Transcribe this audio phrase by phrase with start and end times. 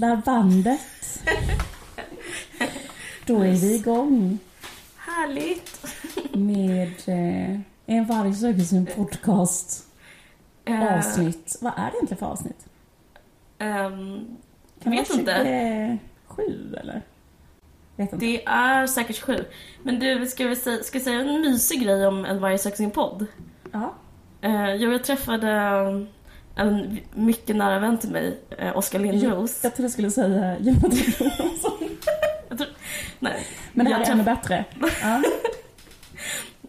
[0.00, 1.20] Rullar bandet.
[3.26, 4.38] Då är vi igång
[4.96, 5.86] Härligt!
[6.32, 9.86] med eh, en varg söker sin podcast
[10.64, 11.58] Eh, avsnitt.
[11.60, 12.66] Vad är det egentligen för avsnitt?
[13.58, 14.08] Kan
[14.82, 15.98] det Vet inte.
[16.28, 17.02] 27 eller?
[17.96, 18.26] Vet inte.
[18.26, 19.44] det är säkert sju.
[19.82, 22.90] Men du, ska vi säga, ska säga en mysig grej om en varje söker sin
[22.90, 23.26] podd?
[23.72, 23.94] Ja.
[24.40, 25.50] Eh, jo, jag träffade
[26.60, 29.60] en mycket nära vän till mig, eh, Oskar Lindros.
[29.64, 31.88] Jag trodde du skulle säga Jonathan Johansson.
[32.48, 32.66] Jag
[33.18, 34.64] nej, Men det här Jag är ännu bättre.
[35.02, 35.22] Ja.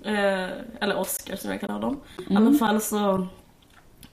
[0.12, 0.50] eh,
[0.80, 2.00] eller Oskar som jag kallar honom.
[2.30, 2.48] I Mm.
[2.48, 3.28] alla fall så,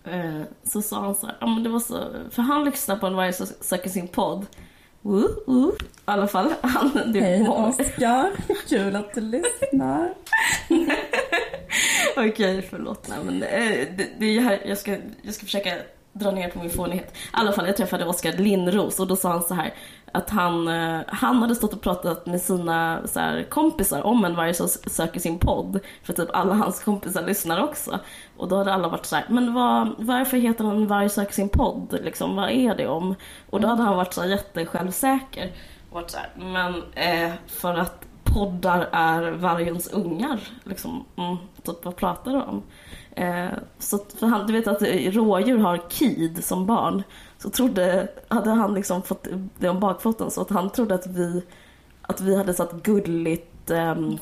[0.04, 3.06] eh, så sa han så här, ja men det var så, för han lyssnar på
[3.06, 4.46] en varje sö- söker sin podd.
[5.02, 5.72] Woo, woo.
[5.72, 8.30] I alla fall, han, Hej Oskar,
[8.68, 10.14] kul att du lyssnar.
[12.28, 13.08] Okej, förlåt.
[13.08, 15.74] Nej, men, det, det är här, jag, ska, jag ska försöka
[16.12, 17.16] dra ner på min fånighet.
[17.16, 19.74] I alla fall, jag träffade Oskar Lindros och då sa han så här
[20.12, 24.36] att han, eh, han hade stått och pratat med sina så här, kompisar om en
[24.36, 25.80] varje som söker sin podd.
[26.02, 27.98] För typ alla hans kompisar lyssnar också.
[28.36, 31.48] Och då hade alla varit så här, men vad, varför heter han varje söker sin
[31.48, 31.98] podd?
[32.02, 33.14] Liksom, vad är det om?
[33.50, 35.52] Och då hade han varit så här jättesjälvsäker.
[35.92, 40.40] Varit så här, men eh, för att poddar är vargens ungar.
[40.64, 41.36] Liksom, mm,
[41.72, 42.62] typ, vad pratar du om?
[43.16, 47.02] Eh, så för han, du vet att rådjur har kid som barn.
[47.38, 49.26] Så trodde, hade han liksom fått
[49.58, 51.42] det om bakfoten så att han trodde att vi,
[52.02, 54.18] att vi hade satt gulligt um,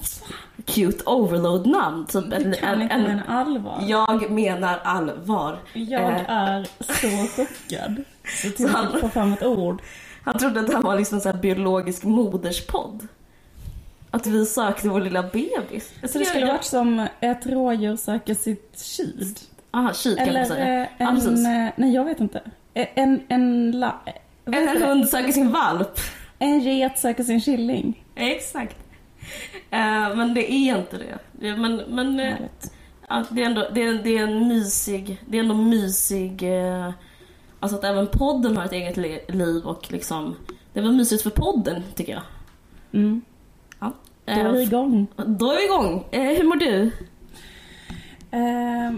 [0.64, 2.07] cute overload-namn.
[2.07, 3.78] Typ Du kan en, inte en, mena allvar.
[3.86, 5.58] jag menar allvar.
[5.73, 6.30] Jag Eh.
[6.30, 8.05] är så chockad.
[8.42, 9.83] Så till Så han- få fram ett ord.
[10.24, 13.08] Han trodde att här var liksom en biologisk moderspodd.
[14.16, 15.92] Att vi sökte vår lilla bebis.
[16.12, 19.38] Så det skulle varit som ett rådjur söker sitt kid?
[19.70, 20.82] Aha, kik kan man Eller säga.
[20.82, 21.14] eh, Ja, en...
[21.14, 21.46] precis.
[21.46, 22.40] eh, nej, jag vet inte.
[22.74, 23.20] Eh, En...
[23.28, 24.00] En, la,
[24.44, 25.98] En hund söker sin valp.
[26.38, 28.04] en get söker sin killing.
[28.14, 28.77] Exakt.
[29.70, 31.18] Eh, men det är inte det.
[31.56, 32.18] men men
[33.08, 36.90] ja, det, är ändå, det, är, det är en mysig, det är ändå mysig, eh,
[37.60, 40.36] alltså att även podden har ett eget li- liv och liksom,
[40.72, 42.22] det var mysigt för podden tycker jag.
[42.92, 43.22] Mm.
[44.27, 45.07] Då är vi Eh, igång.
[45.17, 46.05] då är vi igång.
[46.11, 46.91] Eh, hur mår du?
[48.31, 48.92] Eh,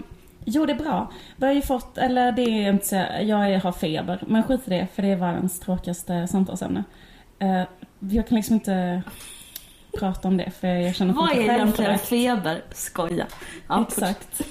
[0.45, 1.11] jo, det är bra.
[1.35, 4.69] Vi har ju fått, eller det är inte så, jag har feber, men skit i
[4.69, 6.83] det, för det är världens tråkigaste samtalsämne.
[7.39, 7.63] Eh,
[7.99, 9.01] jag kan liksom inte
[9.99, 12.61] prata om det, för jag känner Vad är egentligen feber?
[12.71, 13.25] Skoja.
[13.67, 14.41] Ja, Exakt.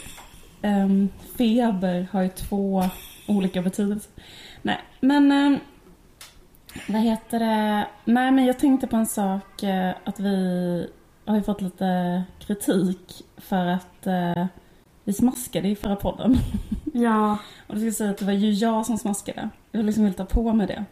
[0.63, 1.09] Ehm,
[1.39, 2.85] feber har ju två
[3.29, 4.11] olika betydelser.
[4.63, 5.59] Nej, men ehm,
[6.89, 7.87] vad heter det?
[8.05, 10.87] Nej, men jag tänkte på en sak eh, att vi
[11.27, 14.47] har ju fått lite kritik för att eh,
[15.05, 16.37] vi smaskade i förra podden.
[16.93, 19.49] Ja, Och det ska jag säga att det var ju jag som smaskade.
[19.73, 20.85] Jag liksom vill ta på mig det.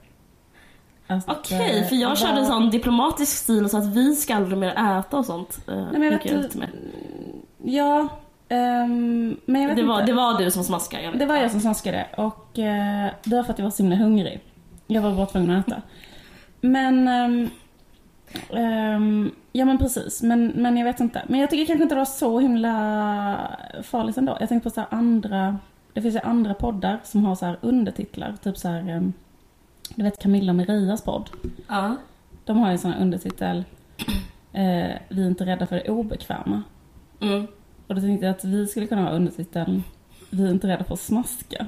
[1.27, 1.79] Okej.
[1.81, 4.99] eh, för jag vad- körde en sån diplomatisk stil så att vi ska aldrig mer
[4.99, 5.59] äta och sånt.
[5.69, 6.11] Eh, Nej, men jag
[6.43, 6.69] vet med.
[7.63, 8.09] Ja,
[8.49, 10.13] ehm, men jag vet Det var, inte.
[10.13, 11.13] det var du som smaskade.
[11.19, 13.97] Det var jag som smaskade och eh, det var för att jag var så himla
[13.97, 14.41] hungrig.
[14.87, 15.83] Jag var bara tvungen att äta.
[16.61, 17.51] Men, ehm,
[18.51, 20.23] ehm, ja men precis.
[20.23, 21.23] Men, men jag vet inte.
[21.29, 24.37] Men jag tycker kanske inte det var så himla farligt ändå.
[24.41, 25.59] Jag tänkte på så andra,
[25.93, 28.35] det finns ju andra poddar som har så här undertitlar.
[28.43, 29.13] Typ så här, ehm,
[29.95, 31.31] du vet Camilla Merias podd.
[31.69, 31.97] Ja.
[32.45, 33.65] De har ju sån här undertitel,
[34.53, 36.63] eh, Vi är inte rädda för det obekväma.
[37.21, 37.47] Mm.
[37.87, 39.83] Och då tänkte jag att vi skulle kunna ha undertiteln,
[40.31, 41.67] Vi är inte rädda för att smaska.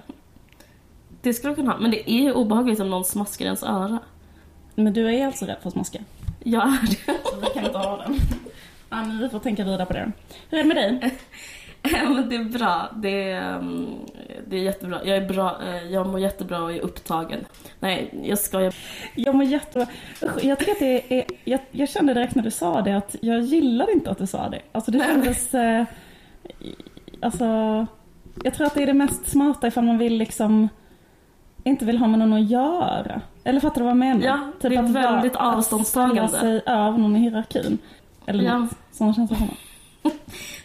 [1.23, 1.79] Det skulle du kunna ha.
[1.79, 3.99] Men det är ju obehagligt om någon smaskar ens öra.
[4.75, 5.99] Men du är alltså rädd för att smaska?
[6.44, 7.19] Jag är det.
[7.25, 8.15] Så vi kan inte ha den.
[8.91, 10.12] Ja, men vi får tänka vidare på det.
[10.50, 11.15] Hur är det med dig?
[11.93, 12.91] Men det är bra.
[12.97, 13.87] Det är, mm,
[14.47, 15.00] det är jättebra.
[15.05, 15.59] Jag är bra.
[15.67, 17.44] eh, Jag mår jättebra och är upptagen.
[17.81, 18.75] Nej, jag skojar.
[19.14, 19.87] Jag mår jättebra.
[20.23, 23.17] Usch, Jag tycker att det är, jag, jag kände direkt när du sa det att
[23.21, 24.61] jag gillar inte att du sa det.
[24.73, 25.85] Alltså det kändes, eh,
[27.21, 27.87] alltså,
[28.44, 30.69] jag tror att det är det mest smarta ifall man vill liksom
[31.69, 33.20] inte vill ha med någon att göra.
[33.44, 34.23] Eller fattar du vad jag menar?
[34.25, 36.29] Ja, det är att vara- väldigt att avståndstagande.
[36.29, 37.79] ställa sig över någon i hierarkin.
[38.26, 38.59] Eller Ja.
[38.59, 38.70] något.
[38.93, 39.56] Sådana känslor har man.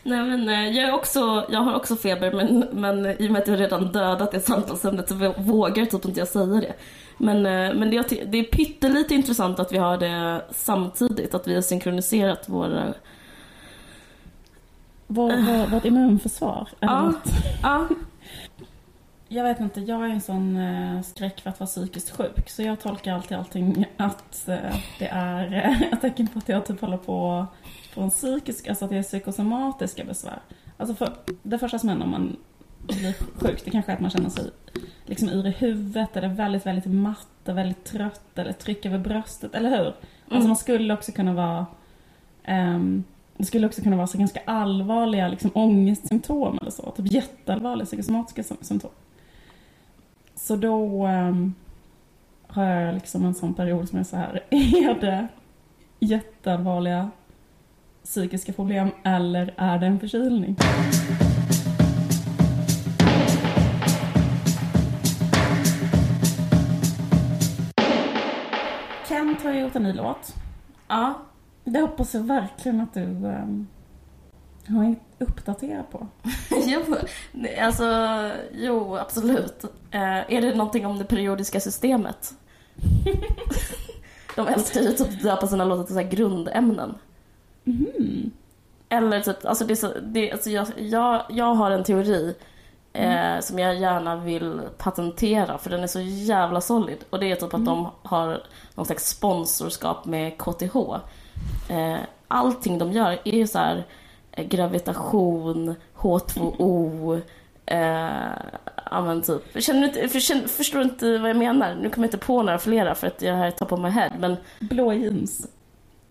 [0.04, 3.42] Nej men eh, jag, är också, jag har också feber men, men i och med
[3.42, 6.74] att jag redan dödat det samtalsämnet så vågar typ inte jag säga det.
[7.18, 11.56] Men, eh, men det, det är pyttelite intressant att vi har det samtidigt, att vi
[11.56, 12.94] har synkroniserat våra...
[15.08, 16.68] Vår, vår, vårt immunförsvar?
[16.80, 17.02] Eller Ja.
[17.02, 17.24] något.
[17.64, 17.88] Ja,
[19.34, 22.50] Jag vet inte, jag är en sån eh, skräck för att vara psykiskt sjuk.
[22.50, 26.66] Så jag tolkar alltid allting att eh, det är eh, ett tecken på att jag
[26.66, 27.46] typ håller på
[27.94, 30.40] på en psykisk, alltså att det är psykosomatiska besvär.
[30.78, 31.14] Alltså för
[31.44, 32.36] det första som händer om man
[32.88, 34.52] blir sjuk, det kanske är att man känner sig
[35.06, 39.56] liksom ur i huvudet, eller väldigt, väldigt matt, och väldigt trött, eller tryck över bröstet,
[39.56, 39.94] eller hur?
[40.30, 41.66] Alltså man skulle också kunna vara
[42.44, 43.04] ehm,
[43.38, 46.92] det skulle också kunna vara så ganska allvarliga liksom, ångestsymptom eller så.
[46.92, 48.92] Typ jätteallvarliga psykosomatiska sym- symptom.
[50.44, 51.54] Så då ehm,
[52.48, 54.44] har jag liksom en sån period som är så här.
[54.50, 55.28] Är det
[56.00, 57.10] jätteallvarliga
[58.04, 60.56] psykiska problem eller är det en förkylning?
[69.08, 70.36] Kent har gjort en ny låt.
[70.88, 71.14] ja.
[71.64, 73.68] Det hoppas jag verkligen att du um,
[74.68, 74.84] har
[75.24, 76.08] uppdaterat på.
[76.66, 76.82] Jo,
[77.62, 77.86] alltså,
[78.54, 79.64] jo absolut.
[79.92, 82.34] Eh, är det någonting om det periodiska systemet?
[84.36, 86.96] De älskar ju typ att döpa sina låtar till så grundämnen.
[87.64, 88.32] Mhm.
[88.90, 92.36] Eller typ, alltså det är så, det, alltså jag, jag, jag har en teori
[92.94, 96.98] eh, som jag gärna vill patentera för den är så jävla solid.
[97.10, 98.44] Och det är typ att de har
[98.76, 100.76] någon slags sponsorskap med KTH.
[101.70, 101.98] Eh,
[102.28, 103.86] allting de gör är ju så här
[104.38, 107.22] gravitation, H2O,
[107.66, 109.64] eh, typ.
[109.64, 111.76] Känner inte, för, förstår du inte vad jag menar?
[111.76, 114.12] Nu kommer jag inte på några flera för att jag är top of my head.
[114.20, 115.48] Men Blå jeans.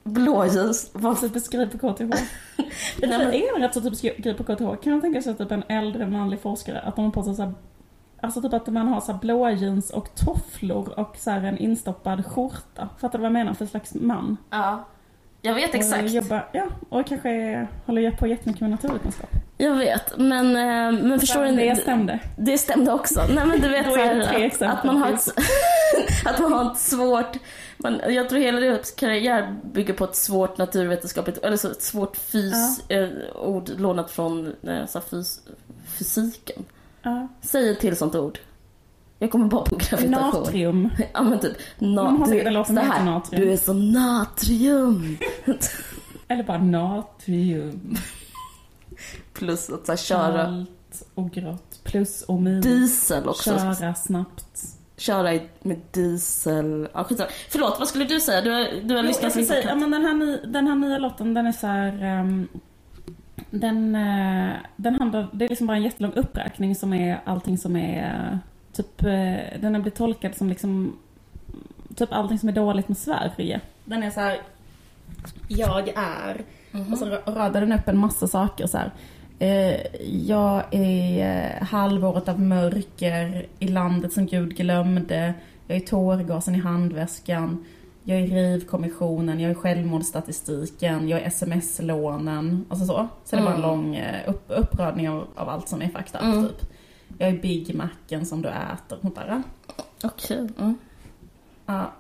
[0.05, 2.01] blåljus, vad Alltså beskriv på KTH.
[2.97, 4.83] Det är en rätt så typisk grej på KTH.
[4.83, 7.43] Kan man tänka sig typ en äldre manlig forskare att de har på sig så
[7.43, 7.53] här,
[8.21, 11.59] Alltså typ att man har så här blå jeans och tofflor och så här en
[11.59, 12.89] instoppad skjorta.
[12.99, 14.37] Fattar du vad jag menar för slags man?
[14.51, 14.85] Ja,
[15.43, 16.11] jag vet Och exakt.
[16.11, 19.31] jobbar, ja, och kanske håller på jättemycket med naturvetenskap.
[19.57, 21.53] Jag vet, men, eh, men förstår du?
[21.53, 22.19] Det stämde.
[22.39, 23.21] Det stämde också.
[23.35, 25.29] Nej men du vet här, att, att, man har ett,
[26.25, 27.37] att man har ett svårt,
[27.77, 32.17] man, jag tror hela deras karriär bygger på ett svårt naturvetenskapligt, eller så ett svårt
[32.17, 35.41] fys, eh, ord lånat från eh, så fys,
[35.99, 36.65] fysiken.
[37.03, 37.29] Ja.
[37.41, 38.39] Säg ett till sånt ord.
[39.23, 40.11] Jag kommer bara på gravitation.
[40.11, 40.91] Natrium.
[41.13, 43.45] Ja men typ, na, har du, heter här, natrium.
[43.47, 45.17] du är som natrium.
[46.29, 47.95] Eller bara natrium.
[49.33, 51.81] Plus att så här, köra Kallt och grått.
[51.85, 52.65] Plus och minus.
[52.65, 53.51] diesel också.
[53.59, 54.61] Köra snabbt.
[54.97, 56.89] köra i- med diesel.
[56.95, 57.31] Ja, skitsamma.
[57.51, 58.41] Förlåt, vad skulle du säga?
[58.41, 60.67] Du har, du har Jo, lyssnat lite säga, på ja, men den, här ny, den
[60.67, 62.03] här nya låten, den är så här...
[62.03, 62.49] ehm,
[63.51, 67.77] den, eh, den handlar, det är liksom bara en jättelång uppräkning som är allting som
[67.77, 68.39] är
[68.73, 70.97] typ, eh, den har blivit tolkad som liksom
[71.97, 73.61] typ allting som är dåligt med Sverige.
[73.85, 74.39] Den är så här,
[75.49, 76.45] jag är,
[76.93, 78.91] och så ra- radar den upp en massa saker så här.
[79.39, 79.77] Eh,
[80.27, 85.35] jag är eh, halvåret av mörker i landet som Gud glömde.
[85.67, 87.65] Jag är tårgasen i handväskan.
[88.05, 92.65] Jag är rivkommissionen, jag är självmordsstatistiken, jag är sms-lånen.
[92.69, 93.09] Alltså så.
[93.25, 93.71] Så det är bara en Mm.
[93.71, 96.47] lång upp, uppradning av, av allt som är up Mm.
[96.49, 96.69] typ.
[97.19, 98.99] Jag är Big Macen som du äter.
[99.01, 99.43] Sånt där.
[100.05, 100.49] Okej.
[100.59, 100.75] Mm.
[101.67, 101.93] Ja.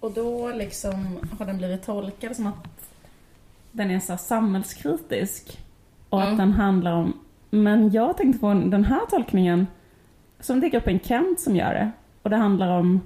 [0.00, 2.90] Och då liksom har den blivit tolkad som att
[3.72, 5.60] den är så samhällskritisk.
[6.08, 6.32] Och Mm.
[6.32, 7.18] att den handlar om...
[7.50, 9.66] Men jag tänkte på den här tolkningen
[10.40, 11.90] som dyker upp en Kent som gör det.
[12.22, 13.00] Och det handlar om...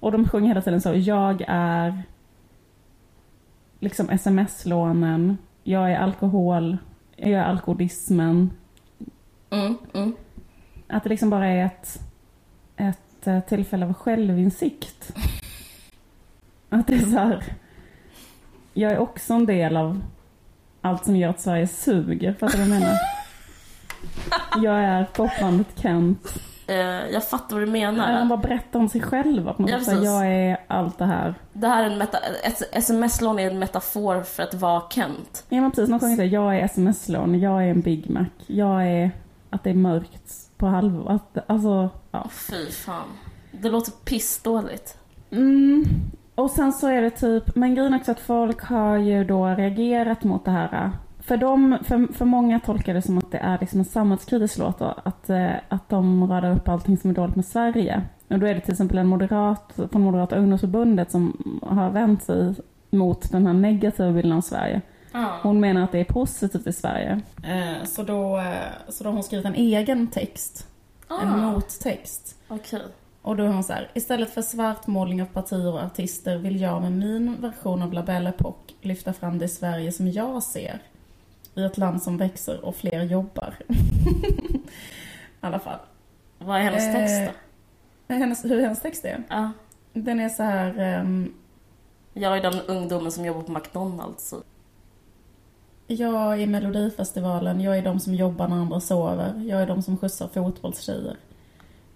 [0.00, 2.02] Och de sjunger hela tiden så, jag är
[3.80, 6.78] liksom sms-lånen, jag är alkohol,
[7.16, 8.50] jag är alkoholismen.
[9.54, 9.76] Mm.
[9.94, 10.12] Mm.
[10.88, 12.00] Att det liksom bara är ett,
[12.76, 15.12] ett eh, tillfälle av självinsikt.
[16.70, 17.44] Att det är så här.
[18.74, 20.00] Jag är också en del av
[20.80, 22.32] allt som gör att Sverige suger.
[22.32, 22.98] Fattar du vad jag menar?
[24.62, 26.34] Jag är popbandet Kent.
[26.66, 26.76] Eh,
[27.12, 28.24] jag fattar vad du Han menar.
[28.24, 29.52] bara berättar om sig själva.
[29.52, 30.04] På något Ja, sätt.
[30.04, 31.34] Jag är allt det här.
[31.52, 32.18] Det här är en meta...
[32.72, 35.44] Sms-lån är en metafor för att vara Kent.
[35.48, 39.10] Ja men precis, någon gång jag är sms-lån, jag är en Big Mac, jag är
[39.54, 41.10] att det är mörkt på halvår.
[41.10, 42.28] Att, alltså, ja.
[42.30, 43.08] Fy fan.
[43.50, 44.98] Det låter pissdåligt.
[45.30, 45.84] Mm.
[46.34, 50.24] Och sen så är det typ, men grejen också att folk har ju då reagerat
[50.24, 50.90] mot det här.
[51.20, 54.78] För, dem, för, för många tolkar det som att det är liksom en samhällskritisk låt
[54.78, 58.02] då, att, eh, att de radar upp allting som är dåligt med Sverige.
[58.28, 62.54] Och då är det till exempel en moderat från Moderata ungdomsförbundet som har vänt sig
[62.90, 64.80] mot den här negativa bilden av Sverige.
[65.16, 65.38] Ja.
[65.42, 67.20] Hon menar att det är positivt i Sverige.
[67.44, 68.54] Eh, så, då, eh,
[68.88, 70.66] så då har hon skrivit en egen text.
[71.10, 72.36] En Ah, mottext.
[72.48, 72.82] Okej.
[73.22, 76.82] Och då är hon så här, istället för svartmålning av partier och artister vill jag
[76.82, 80.78] med min version av La Belle Époque lyfta fram det Sverige som jag ser.
[81.54, 83.54] I ett land som växer och fler jobbar.
[83.68, 84.60] I
[85.40, 85.78] alla fall.
[86.38, 87.32] Vad är hennes Eh, text
[88.08, 88.14] då?
[88.14, 89.22] Hennes, hur hennes text är?
[89.28, 89.50] Ja.
[89.92, 90.78] Den är så här...
[90.78, 91.34] ehm,
[92.12, 94.34] Jag är den ungdomen som jobbar på McDonalds.
[95.86, 99.42] Jag är i Melodifestivalen, jag är de som jobbar när andra sover.
[99.46, 101.16] Jag är de som skjutsar fotbollstjejer.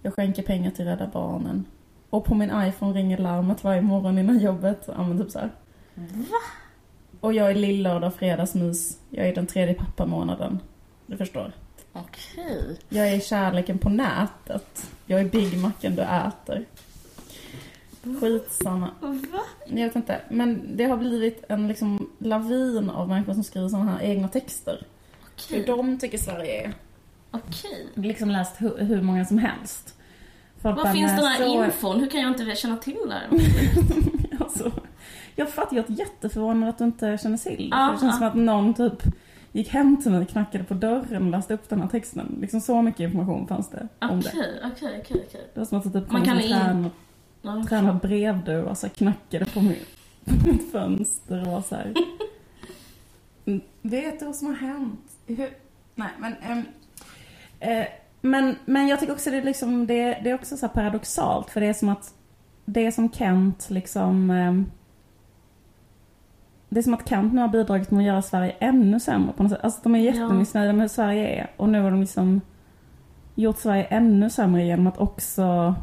[0.01, 1.65] Jag skänker pengar till Rädda Barnen.
[2.09, 4.83] Och på min iPhone ringer larmet varje morgon innan jobbet.
[4.87, 5.49] Ja men typ så här.
[5.95, 6.37] Va?
[7.19, 8.99] Och jag är lillördag fredagsmys.
[9.09, 10.59] Jag är den tredje pappamånaden.
[11.05, 11.51] Du förstår.
[11.93, 12.79] Okej.
[12.89, 14.91] Jag är kärleken på nätet.
[15.05, 16.65] Jag är Big Macen du äter.
[18.19, 18.89] Skitsamma.
[19.01, 19.39] Va?
[19.65, 20.21] Jag vet inte.
[20.29, 24.85] Men det har blivit en liksom lavin av människor som skriver sådana här egna texter.
[25.49, 25.63] Hur Okej.
[25.67, 26.73] de tycker Sverige är.
[27.31, 27.87] Okej.
[27.93, 29.95] Liksom läst hur, hur många som helst.
[30.61, 31.99] Folk Var bara, finns "Nej, den här så- infon?
[31.99, 33.27] Hur kan jag inte känna till det här?
[34.39, 34.71] Alltså,
[35.35, 37.75] jag fattar, jag är jätteförvånad att du inte känner till det.
[37.91, 39.03] Det känns som att någon typ
[39.51, 42.37] gick hem till mig, knackade på dörren och läste upp den här texten.
[42.41, 44.29] Liksom så mycket information fanns det om det.
[44.29, 45.47] Okej, okej, okej.
[45.53, 46.89] Det var som att det typ Man kom kan en in-
[47.41, 47.67] tränad, Ja.
[47.69, 49.87] tränad brevdörr och så knackade på mitt,
[50.25, 51.93] på mitt fönster och var så här.
[53.45, 54.99] "Mm, Vet du vad som har hänt?
[55.27, 55.49] Hur?
[55.95, 56.35] Nej, men...
[56.41, 56.63] ehm,
[57.59, 57.85] eh,
[58.21, 61.59] men, men jag tycker också det är, liksom, det, det är också så paradoxalt för
[61.61, 62.13] det är som att
[62.65, 64.29] det som Kent liksom...
[64.31, 64.71] ehm,
[66.69, 69.43] det är som att Kent nu har bidragit med att göra Sverige ännu sämre på
[69.43, 69.59] något sätt.
[69.63, 72.41] Alltså de är jättemissnöjda med hur Sverige är och nu har de liksom
[73.35, 75.75] gjort Sverige ännu sämre genom att också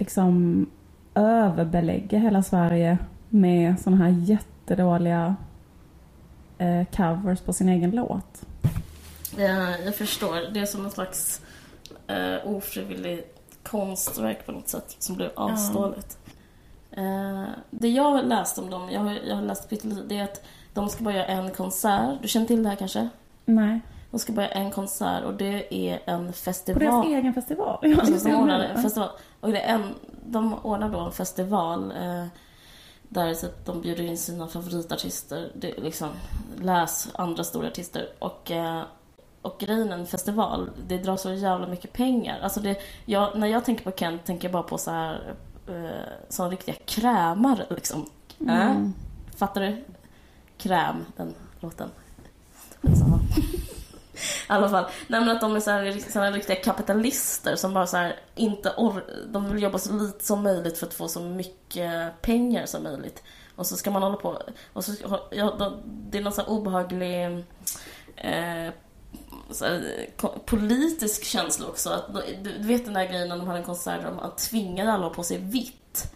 [0.00, 0.66] liksom
[1.14, 5.36] överbelägga hela Sverige med såna här jättedåliga
[6.58, 8.42] eh, covers på sin egen låt.
[9.36, 10.52] Ja, jag förstår.
[10.54, 11.40] Det är som en slags
[12.06, 13.22] eh, ofrivillig
[13.62, 16.18] konstverk på något sätt som blev avståeligt.
[16.92, 20.24] Eh, det jag har läst om dem, jag har, jag har läst pyttelite, det är
[20.24, 20.42] att
[20.74, 22.18] de ska bara göra en konsert.
[22.22, 23.08] Du känner till det här kanske?
[23.44, 23.80] Nej.
[24.10, 26.80] De ska bara göra en konsert och det är en På festival.
[26.80, 27.78] deras egen festival?
[27.82, 29.08] Ja, Alltså, de, ordnar en festival.
[29.40, 29.94] Och det en,
[30.24, 32.26] de ordnar då en festival eh,
[33.08, 35.52] där så att de bjuder in sina favoritartister.
[35.54, 36.08] Det, liksom,
[36.58, 38.08] läs andra stora artister.
[38.18, 38.82] Och, eh,
[39.42, 42.40] och grejen en festival, det drar så jävla mycket pengar.
[42.40, 45.34] Alltså det, jag, när jag tänker på Kent tänker jag bara på så här
[45.68, 48.06] eh, som riktiga krämare liksom.
[48.40, 48.58] Mm.
[48.58, 48.90] Äh?
[49.36, 49.84] Fattar du?
[50.58, 51.88] Kräm, den låten.
[52.82, 53.20] Så.
[54.20, 54.84] I alla fall.
[55.06, 58.16] Nej men att de är så här, så här riktiga kapitalister som bara så här
[58.34, 62.66] inte or- De vill jobba så lite som möjligt för att få så mycket pengar
[62.66, 63.22] som möjligt.
[63.56, 64.42] Och så ska man hålla på.
[64.72, 64.92] Och så,
[65.30, 67.24] ja, det är någon så här obehaglig
[68.16, 68.72] eh,
[69.50, 70.06] så här,
[70.44, 71.90] politisk känsla också.
[71.90, 74.92] Att, du, du vet den där grejen när de hade en konsert där man tvingade
[74.92, 76.12] alla att på sig vitt.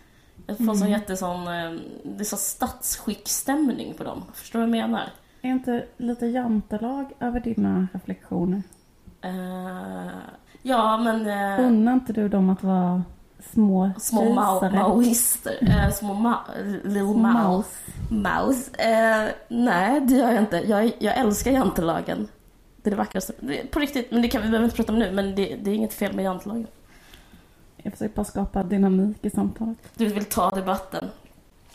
[0.47, 1.73] Det får sån jättesån, eh,
[2.05, 4.25] det är så statsskickstämning på dem.
[4.35, 5.13] Förstår du vad jag menar?
[5.45, 8.63] Är inte lite jantelag över dina reflektioner?
[9.23, 10.11] Eh,
[10.63, 11.27] ja, men...
[11.61, 13.03] eh, Unnar inte du dem att vara
[13.53, 14.33] små små
[14.73, 15.59] maoister.
[15.61, 17.71] Eh, små ma- little Små mouse.
[18.09, 18.71] mouse.
[18.79, 20.57] Eh, nej, det gör jag inte.
[20.57, 22.29] Jag, jag älskar jantelagen.
[22.83, 23.33] Det är det vackraste.
[23.41, 25.71] Det, på riktigt, men det kan vi behöver inte prata om nu, men det, det
[25.71, 26.67] är inget fel med jantelagen.
[27.77, 29.79] Jag försöker bara skapa dynamik i samtalet.
[29.95, 31.05] Du vill ta debatten.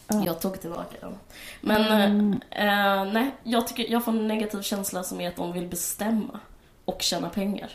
[0.09, 0.23] Ja.
[0.25, 1.13] Jag tog tillbaka den.
[1.61, 2.33] Men Mm.
[2.51, 6.39] eh, nej, jag, tycker, jag får en negativ känsla som är att de vill bestämma
[6.85, 7.69] och tjäna pengar.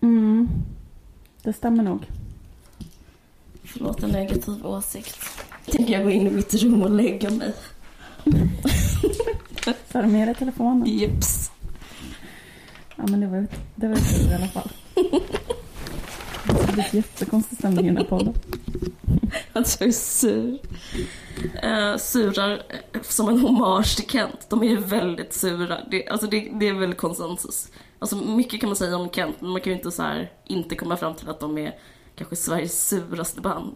[0.00, 0.48] Mm.
[1.42, 2.06] Det stämmer nog.
[3.64, 5.18] Förlåt en negativ åsikt.
[5.70, 7.52] Tänker jag gå in i mitt rum och lägga mig.
[9.92, 10.86] Tar du med dig telefonen?
[10.86, 11.50] Jips.
[12.96, 14.70] Ja men det var det var tur i alla fall.
[16.46, 18.34] Det blir jättekonstig stämning i den här podden.
[19.52, 20.58] Att jag är sur.
[21.62, 22.62] Eh, surar
[22.92, 24.46] eh, som en hommage till Kent.
[24.48, 25.78] De är ju väldigt sura.
[25.90, 27.68] Det, alltså det, det är väl konsensus.
[27.98, 30.74] Alltså mycket kan man säga om Kent, men man kan ju inte så här inte
[30.74, 31.74] komma fram till att de är
[32.16, 33.74] kanske Sveriges suraste band.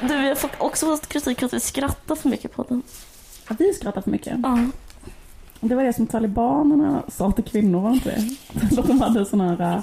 [0.00, 2.82] Du, vi har också fått kritik för att vi skrattar för mycket på den.
[3.48, 4.38] Ja, vi skrattar för mycket.
[4.42, 4.58] Ja.
[5.60, 8.78] Det var det som talibanerna sa till kvinnor, var inte det?
[8.80, 9.82] Att de hade såna här,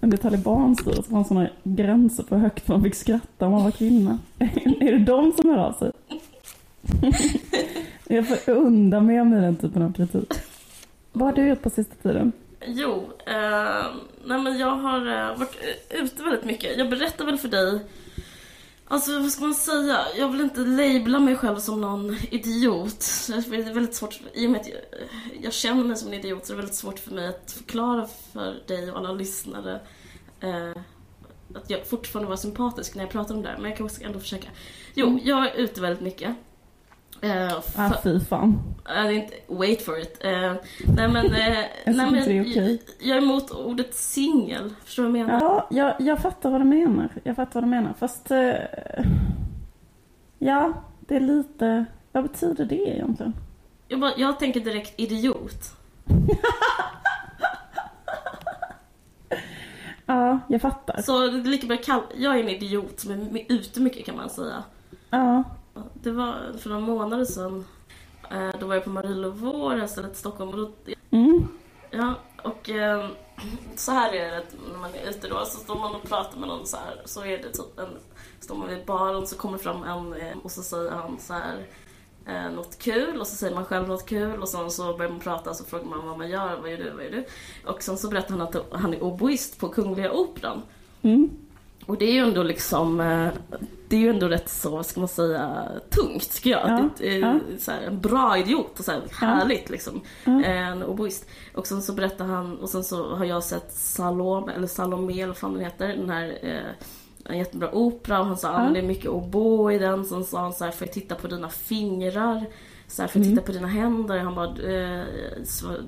[0.00, 3.64] under talibanstyret så var det såna gränser för hur högt man fick skratta om man
[3.64, 4.18] var kvinna.
[4.80, 5.92] Är det de som hör av sig?
[8.08, 10.32] Jag får undra mig den typen av kritik.
[11.12, 12.32] Vad har du gjort på sista tiden?
[12.66, 13.86] Jo, eh,
[14.24, 15.56] nej men jag har uh, varit
[15.90, 16.78] ute väldigt mycket.
[16.78, 17.80] Jag berättar väl för dig
[18.88, 20.06] Alltså vad ska man säga?
[20.16, 23.06] Jag vill inte labla mig själv som någon idiot.
[23.28, 24.78] Det är väldigt svårt, i och med att jag,
[25.42, 28.06] jag känner mig som en idiot så det är väldigt svårt för mig att förklara
[28.32, 29.80] för dig och alla lyssnare
[30.40, 30.70] eh,
[31.54, 33.56] att jag fortfarande var sympatisk när jag pratar om det här.
[33.58, 34.48] Men jag kan också ändå försöka.
[34.94, 35.20] Jo, Mm.
[35.24, 36.36] jag är ute väldigt mycket.
[37.22, 38.62] Eh, Ah, fy fan.
[38.84, 40.18] är inte, wait for it.
[40.24, 40.52] Eh,
[40.96, 41.48] nej men, eh,
[41.84, 42.82] Jag nej, men det är okej.
[43.00, 44.74] jag, är emot ordet singel.
[44.84, 45.40] Förstår du vad jag menar?
[45.40, 47.08] Ja, jag, jag fattar vad du menar.
[47.24, 47.94] Jag fattar vad du menar.
[47.98, 48.30] Fast...
[48.30, 48.54] eh,
[50.38, 51.84] ja, det är lite...
[52.12, 53.34] Vad betyder det egentligen?
[53.88, 55.72] Jag, bara, jag tänker direkt idiot.
[60.08, 61.02] Ja, jag fattar.
[61.02, 62.00] Så lika bra kall...
[62.16, 64.64] Jag är en idiot som är ute mycket kan man säga.
[65.10, 65.44] Ja.
[65.94, 67.64] Det var för några månader sedan.
[68.30, 70.50] Eh, Då var jag på Marielövå, det här stället i Stockholm.
[70.50, 70.70] Och då,
[71.10, 71.48] Mm.
[71.90, 73.06] ja, och eh,
[73.76, 75.44] så här är det när man är ute då.
[75.44, 77.02] Så står man och pratar med någon så här.
[77.04, 77.88] Så är det typ en...
[78.40, 81.66] Står man vid baren så kommer fram en eh, och så säger han så här
[82.26, 85.20] eh, något kul och så säger man själv något kul och sen så börjar man
[85.20, 87.24] prata och så frågar man vad man gör, vad gör du, vad gör du?
[87.70, 90.62] Och sen så berättar han att han är oboist på Kungliga Operan.
[91.02, 91.30] Mm.
[91.86, 93.28] Och det är ju ändå liksom, eh,
[93.88, 96.68] det är ju ändå rätt så, vad ska man säga, tungt tycker jag.
[96.70, 97.38] Ja, Det är ja.
[97.58, 100.00] så här, en bra idiot och så här, härligt liksom.
[100.24, 100.44] Ja.
[100.44, 101.28] En oboist.
[101.54, 105.26] Och sen så berättar han, och sen så har jag sett Salome, eller Salome eller
[105.26, 106.72] vad fan den heter, den här eh,
[107.28, 110.04] en jättebra opera och han sa att det är mycket obo i den.
[110.04, 112.46] Sen sa han så här, får jag titta på dina fingrar?
[112.88, 113.36] Så här, får jag Mm.
[113.36, 114.18] titta på dina händer?
[114.18, 115.04] Han bara, eh,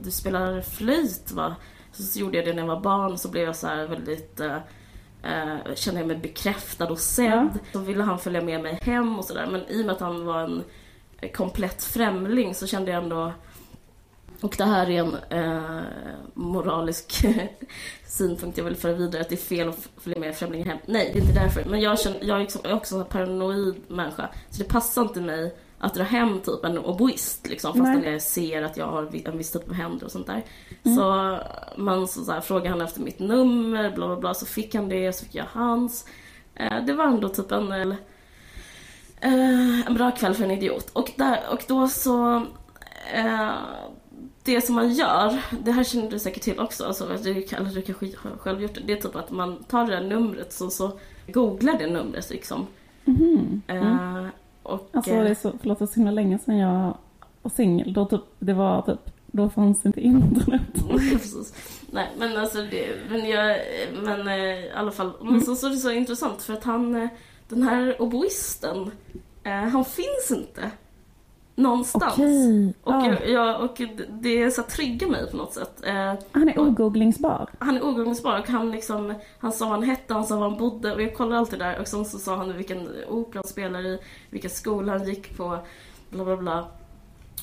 [0.03, 1.57] du spelar flöjt va?
[1.93, 4.41] Så, så gjorde jag det när jag var barn, så blev jag så här väldigt
[4.41, 4.57] eh,
[5.23, 7.59] eh, kände jag mig bekräftad och sedd.
[7.73, 9.47] Så ville han följa med mig hem och sådär.
[9.47, 10.65] Men i och med att han var en
[11.35, 13.33] komplett främling så kände jag ändå
[14.41, 15.83] och det här är en eh,
[16.35, 17.27] moralisk
[18.07, 20.79] synpunkt jag vill föra vidare, att det är fel att följa med främlingar hem.
[20.87, 21.65] Nej, det är inte därför.
[21.65, 24.29] Men jag, känner, jag är också en paranoid människa.
[24.51, 28.13] Så det passar inte mig att dra hem typ en oboist liksom, fastän Nej.
[28.13, 30.45] jag ser att jag har en viss typ av händer och sånt där.
[30.97, 31.39] Så
[31.77, 34.89] man så, så här, frågade han efter mitt nummer, bla bla bla, så fick han
[34.89, 36.05] det, så fick jag hans.
[36.55, 37.73] Eh, det var ändå typ en,
[39.21, 40.91] eh, en bra kväll för en idiot.
[40.93, 42.47] Och, där, och då så,
[43.15, 43.53] eh,
[44.45, 47.83] det som man gör, det här känner du säkert till också, alltså, du, eller du
[47.83, 50.99] kanske själv gjort det, det är typ att man tar det där numret så, så
[51.27, 52.67] googlar det numret liksom.
[53.05, 53.63] Mhm.
[53.67, 54.27] Eh,
[54.69, 56.97] och, Alltså det är så, förlåt det är så himla länge sedan jag
[57.43, 57.93] var singel.
[57.93, 60.63] Då typ, det var typ, då fanns inte internet.
[61.91, 63.59] Nej, men alltså det, men jag,
[64.03, 66.95] men eh, i alla fall, men så, så är det så intressant för att han,
[66.95, 67.09] eh,
[67.49, 68.91] den här oboisten,
[69.45, 70.71] eh, han finns inte
[71.59, 72.15] någonstans.
[72.15, 72.75] Okej.
[72.83, 73.07] Och, ja.
[73.07, 75.85] jag, jag, och det så triggar mig på något sätt.
[75.85, 77.51] Eh, Han är ogooglingsbar.
[77.59, 80.59] han är ogångsbar och han liksom, han sa vad han hette, han sa var han
[80.59, 83.87] bodde och jag kollar alltid där och sen så sa han vilken opera han spelar
[83.87, 83.99] i,
[84.31, 85.59] vilken skola han gick på,
[86.11, 86.69] bla bla bla.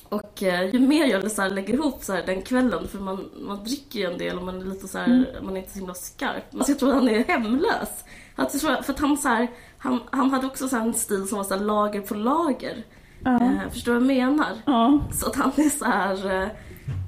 [0.08, 3.30] Och eh, ju mer jag så här, lägger ihop så här, den kvällen, för man,
[3.40, 5.78] man dricker ju en del och man är lite så här, man är inte så
[5.78, 6.52] himla skarp.
[6.52, 8.04] Men jag tror att han är hemlös.
[8.34, 9.46] Att för att han, så
[9.78, 12.84] han, han hade också så en stil som var så lager på lager.
[13.26, 13.40] Ja.
[13.44, 14.46] Eh, förstår du vad jag menar?
[14.66, 14.98] ja.
[15.12, 16.42] Så att han är så här...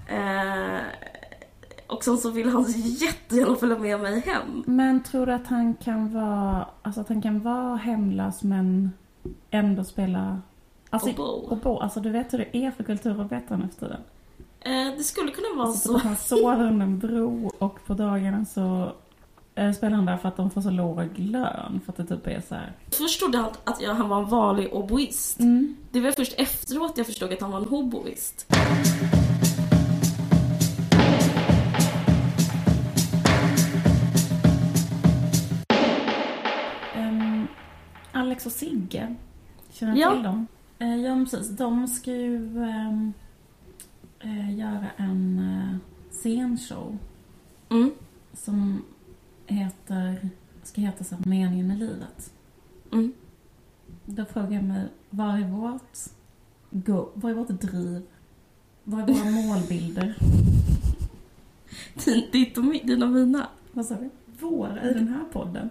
[0.07, 0.81] Eh,
[1.87, 4.63] och sen så vill han jättegärna följa med mig hem.
[4.67, 8.93] Men tror du att han kan vara, alltså att han kan vara hemlös men
[9.51, 10.41] ändå spela
[10.91, 11.53] Alltså, Oboe.
[11.57, 11.83] oboe.
[11.83, 14.01] Alltså du vet hur det är för kulturarbetare nu för tiden.
[14.61, 15.95] Eh, det skulle kunna vara Alltså, så.
[15.95, 18.93] typ att han sover under en bro och på dagarna så
[19.59, 21.81] eh, spelar han där för att de får så låg lön.
[21.85, 22.73] För att det typ är så här.
[22.99, 25.41] Först trodde han att jag, han var en vanlig oboist.
[25.41, 25.77] Mm.
[25.91, 28.47] Det var först efteråt jag förstod att han var en hoboist.
[36.95, 37.47] Ehm,
[38.13, 39.15] Alex och Sigge,
[39.71, 40.13] känner du Ja.
[40.13, 40.47] till dem?
[40.79, 41.49] Eh, ja, precis.
[41.49, 43.13] De ska ju ehm,
[44.21, 45.77] eh, göra en eh,
[46.13, 46.99] scenshow
[47.71, 47.91] Mm.
[48.33, 48.83] som
[49.55, 50.29] heter,
[50.63, 52.33] ska heta så här, Meningen med livet.
[52.93, 53.13] Mm.
[54.05, 55.99] Då frågar jag mig, vad är vårt,
[56.71, 58.03] go, vad är vårt driv?
[58.85, 60.17] Vad är våra målbilder?
[62.05, 63.49] Din- Ditt och mi- dina och mina.
[63.73, 64.11] Vad sa du?
[64.41, 65.71] Våra i den här podden?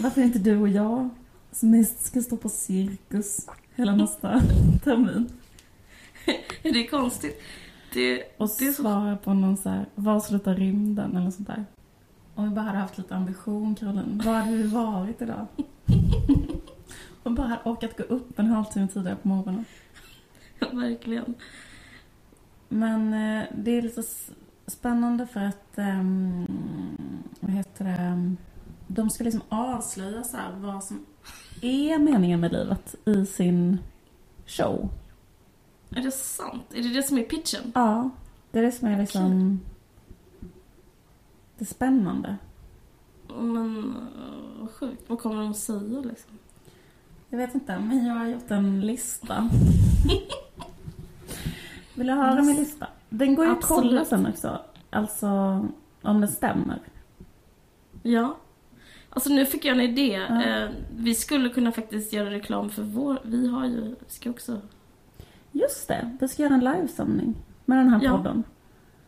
[0.00, 1.08] Varför är inte du och jag
[1.52, 4.42] som mest ska stå på cirkus hela nästa
[4.84, 5.28] termin?
[6.62, 7.40] Det är konstigt.
[7.94, 8.82] Det, Och det är så...
[8.82, 11.64] svara på någon så här, var slutar rymden eller sånt där.
[12.34, 15.46] Om vi bara hade haft lite ambition Caroline, var hade du varit idag?
[17.22, 19.64] Och bara hade orkat gå upp en halvtimme tidigare på morgonen.
[20.72, 21.34] Verkligen.
[22.68, 24.02] Men eh, det är lite
[24.66, 26.46] spännande för att, um,
[27.40, 28.34] vad heter det,
[28.86, 31.06] de ska liksom avslöja så här vad som
[31.62, 33.78] är meningen med livet i sin
[34.46, 34.88] show.
[35.90, 36.62] Är det sant?
[36.74, 37.72] Är det det som är pitchen?
[37.74, 38.10] Ja,
[38.50, 39.60] det är det som är liksom
[41.60, 42.36] det spännande.
[43.28, 43.94] Men
[44.60, 45.04] vad sjukt.
[45.06, 46.38] Vad kommer de att säga liksom?
[47.28, 49.48] Jag vet inte, men jag har gjort en lista.
[51.94, 52.86] Vill du höra min lista?
[53.08, 54.60] Den går ju att kolla sen också.
[54.90, 55.28] Alltså,
[56.02, 56.78] om den stämmer.
[58.02, 58.36] Ja.
[59.10, 60.26] Alltså nu fick jag en idé.
[60.28, 60.42] Ja.
[60.42, 63.18] Eh, vi skulle kunna faktiskt göra reklam för vår...
[63.24, 63.80] Vi har ju...
[63.80, 64.60] Vi ska också...
[65.52, 68.16] Just det, vi ska göra en livesändning med den här ja.
[68.16, 68.44] podden.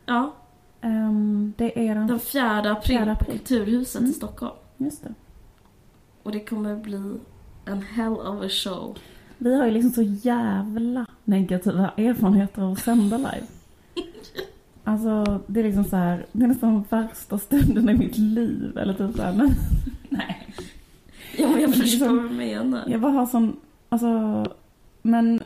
[0.06, 0.34] Ja.
[0.82, 3.16] Um, det är den, den 4 april, april.
[3.18, 4.10] på Kulturhuset mm.
[4.10, 4.54] i Stockholm.
[4.78, 5.14] Just det.
[6.22, 7.18] Och det kommer bli
[7.64, 8.98] en hell of a show.
[9.38, 13.46] Vi har ju liksom så jävla negativa erfarenheter av att sända live.
[14.84, 18.78] Alltså, det är liksom så här, det är nästan värsta stunden i mitt liv.
[18.78, 19.50] Eller typ såhär, men
[20.08, 20.54] nej.
[21.38, 22.84] Ja, men jag förstår liksom, vad du menar.
[22.86, 23.56] Jag bara har sån,
[23.88, 24.44] alltså,
[25.02, 25.40] men,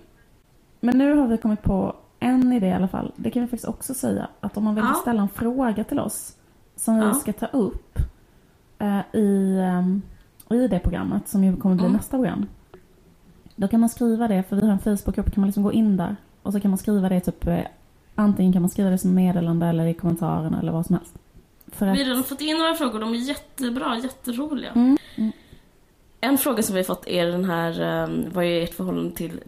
[0.80, 3.12] men nu har vi kommit på en idé i alla fall.
[3.16, 4.28] Det kan vi faktiskt också säga.
[4.40, 4.94] Att om man vill ja.
[4.94, 6.36] ställa en fråga till oss
[6.76, 7.08] som ja.
[7.08, 7.98] vi ska ta upp
[8.78, 9.58] eh, i,
[10.50, 11.96] eh, i det programmet som ju kommer bli mm.
[11.96, 12.46] nästa program.
[13.56, 15.96] Då kan man skriva det, för vi har en Facebookgrupp, kan man liksom gå in
[15.96, 17.60] där och så kan man skriva det typ eh,
[18.18, 21.14] Antingen kan man skriva det som meddelande eller i kommentarerna eller vad som helst.
[21.66, 21.96] För att...
[21.96, 24.70] Vi har redan fått in några frågor, de är jättebra, jätteroliga.
[24.70, 24.98] Mm.
[25.16, 25.32] Mm.
[26.20, 29.40] En fråga som vi har fått är den här, um, vad är ert förhållande till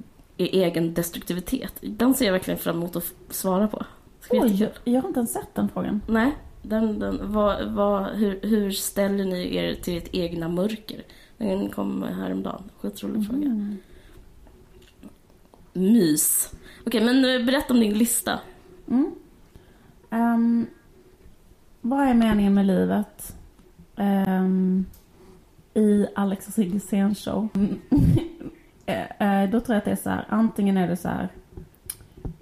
[0.47, 1.75] egen destruktivitet?
[1.81, 3.85] Den ser jag verkligen fram emot att svara på.
[4.31, 6.01] Oj, jag har inte ens sett den frågan.
[6.09, 11.03] Nej, den, den, vad, vad, hur, hur ställer ni er till ert egna mörker?
[11.39, 13.27] Den kom häromdagen, skitrolig mm.
[13.27, 13.77] fråga.
[15.73, 16.53] Mys.
[16.87, 18.41] Okej, men eh, berätta om din lista.
[18.89, 19.13] Mm.
[20.11, 20.67] Um,
[21.81, 23.37] vad är meningen med livet?
[23.97, 24.87] Um,
[25.75, 27.49] I Alex och Sigges scenshow.
[28.89, 31.29] uh, då tror jag att det är så här, antingen är det så här.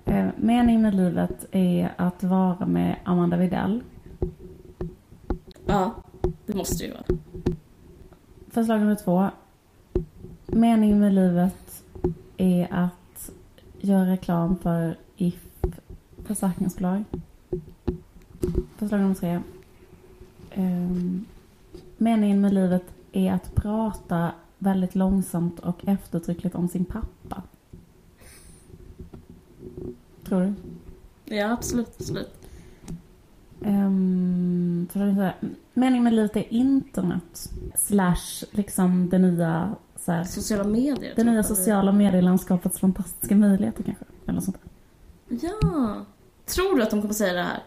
[0.09, 3.83] Uh, meningen med livet är att vara med Amanda Videll.
[5.67, 5.95] Ja,
[6.47, 7.19] det måste ju vara.
[8.51, 9.31] Förslag nummer två.
[10.47, 11.83] Meningen med livet
[12.37, 13.31] är att
[13.81, 15.47] göra reklam för If
[16.25, 17.05] försäkringsbolag.
[18.77, 19.41] Förslag nummer tre.
[20.57, 21.27] Um,
[21.97, 24.33] meningen med livet är att prata
[24.67, 27.43] väldigt långsamt och eftertryckligt om sin pappa.
[30.25, 30.55] Tror du?
[31.35, 31.97] Ja, absolut.
[31.99, 32.33] absolut.
[33.61, 34.89] Um,
[35.75, 37.51] meningen med livet är internet.
[37.75, 39.75] Slash liksom det nya...
[39.97, 41.13] Så här, sociala medier.
[41.17, 44.05] Det nya sociala medielandskapets fantastiska möjligheter kanske.
[44.27, 45.39] Eller sånt där.
[45.43, 46.05] Ja.
[46.45, 47.63] Tror du att de kommer säga det här?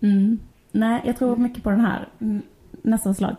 [0.00, 0.38] Mm.
[0.72, 2.08] Nej, jag tror mycket på den här.
[2.18, 2.42] Mm,
[2.82, 3.36] nästa slag.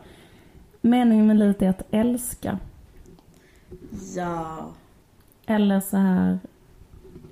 [0.81, 2.59] Meningen med livet är att älska.
[4.15, 4.69] Ja.
[5.45, 6.39] Eller så här.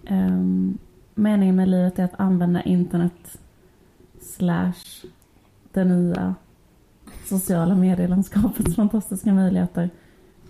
[0.09, 0.77] Um,
[1.15, 3.37] meningen med livet är att använda internet
[4.21, 5.07] slash
[5.73, 6.35] det nya
[7.25, 9.89] sociala medielandskapets fantastiska möjligheter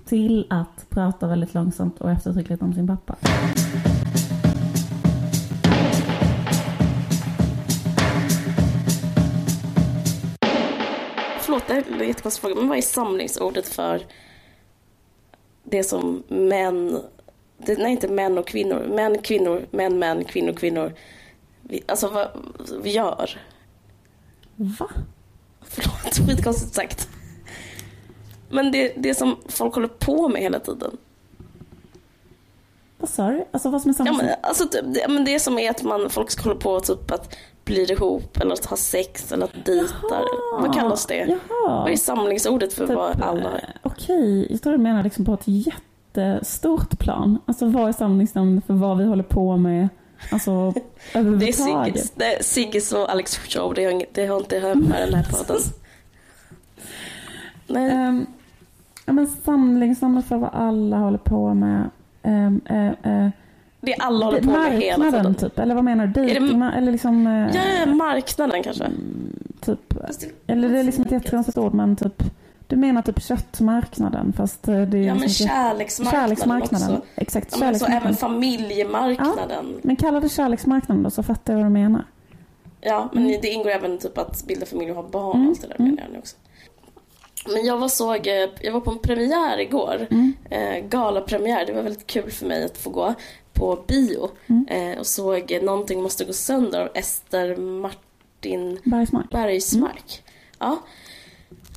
[0.05, 3.15] till att prata väldigt långsamt och eftertryckligt om sin pappa.
[11.47, 14.01] förlåt, det här är en jättekonstig fråga, men vad är samlingsordet för
[15.69, 17.01] det som män,
[17.57, 20.93] det, nej inte män och kvinnor, män, kvinnor, män, män, kvinnor, kvinnor,
[21.61, 22.27] vi, alltså vad
[22.83, 23.39] vi gör?
[24.55, 24.89] Va?
[25.61, 27.09] Förlåt, skitkonstigt sagt.
[28.49, 30.97] Men det, det som folk håller på med hela tiden.
[32.97, 33.45] Vad sa du?
[33.51, 36.09] Alltså vad som är samma ja, men, alltså, det, men det som är att man,
[36.09, 40.21] folk hålla på typ att blir ihop eller att ha sex eller att dejta.
[40.59, 41.15] Vad kallas det?
[41.15, 41.81] Jaha.
[41.81, 43.57] Vad är samlingsordet för typ, vad alla...
[43.57, 47.39] Eh, okej, jag tror du menar liksom på ett jättestort plan.
[47.45, 49.89] Alltså vad är samlingsnamnet för vad vi håller på med?
[50.31, 50.73] Alltså
[51.13, 52.13] överhuvudtaget.
[52.15, 55.23] Det är Sigges och Alex show, det har, det har inte hört med den här
[55.31, 55.61] podden.
[57.67, 58.07] Nej.
[58.07, 58.25] Um,
[59.05, 61.89] ja, men samlingsnamnet för vad alla håller på med.
[62.23, 63.29] Um, uh, uh,
[63.87, 65.35] det alla håller på med hela tiden.
[65.35, 65.59] typ?
[65.59, 66.27] Eller vad menar du?
[66.27, 66.71] Dating, det...
[66.77, 67.27] eller liksom...
[67.27, 68.83] Eh, ja, marknaden kanske.
[68.83, 69.93] Mm, typ.
[70.47, 72.23] Eller det är liksom ett jättekonstigt ord men typ...
[72.67, 77.07] Du menar typ köttmarknaden fast eh, det är Ja men liksom kärleksmarknaden, kärleksmarknaden också.
[77.15, 78.15] Exakt, ja, kärleksmarknaden.
[78.15, 79.73] Så även familjemarknaden.
[79.73, 82.03] Ja, men kalla det kärleksmarknaden då så fattar jag vad du menar.
[82.81, 83.41] Ja, men mm.
[83.41, 85.47] det ingår även typ att bilda familj och ha barn mm.
[85.47, 85.89] och allt det där mm.
[85.89, 86.35] menar jag nu också.
[87.53, 90.07] Men jag var, såg, eh, jag var på en premiär igår.
[90.11, 90.33] Mm.
[90.49, 91.65] Eh, galapremiär.
[91.65, 93.13] Det var väldigt kul för mig att få gå
[93.57, 94.67] på bio mm.
[94.67, 97.97] eh, och såg Någonting måste gå sönder av Ester Mart
[98.37, 99.29] Martin Bergsmark.
[99.29, 100.23] Bergsmark.
[100.59, 100.79] Ja.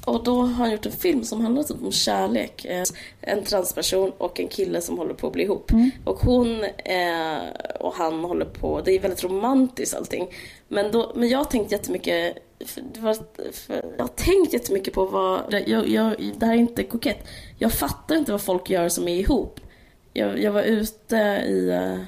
[0.05, 2.65] Och då har han gjort en film som handlar typ om kärlek.
[2.65, 2.85] Eh,
[3.21, 5.73] En transperson och en kille som håller på att bli ihop.
[5.73, 5.91] Mm.
[6.05, 7.39] Och hon eh,
[7.81, 10.29] och han håller på, det är väldigt romantiskt allting.
[10.69, 13.15] Men, då, men jag har tänkt jättemycket, för,
[13.53, 17.27] för, jag har tänkt jättemycket på vad, jag, jag, det här är inte kokett.
[17.59, 19.61] Jag fattar inte vad folk gör som är ihop.
[20.13, 22.05] Jag, jag var ute i eh,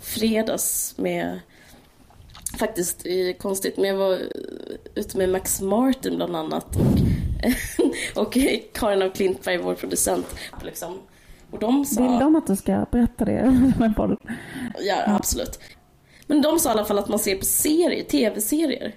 [0.00, 1.40] fredags med
[2.58, 3.06] faktiskt
[3.38, 4.18] konstigt, men jag var
[4.94, 8.38] ute med Max Martin bland annat och, och
[8.72, 10.26] Karin av Klintberg, vår producent.
[10.62, 10.98] Liksom.
[11.50, 12.02] Och de sa...
[12.02, 13.72] Vill de att du ska berätta det?
[14.78, 15.58] Ja, absolut.
[16.26, 18.94] Men de sa i alla fall att man ser på serier, tv-serier.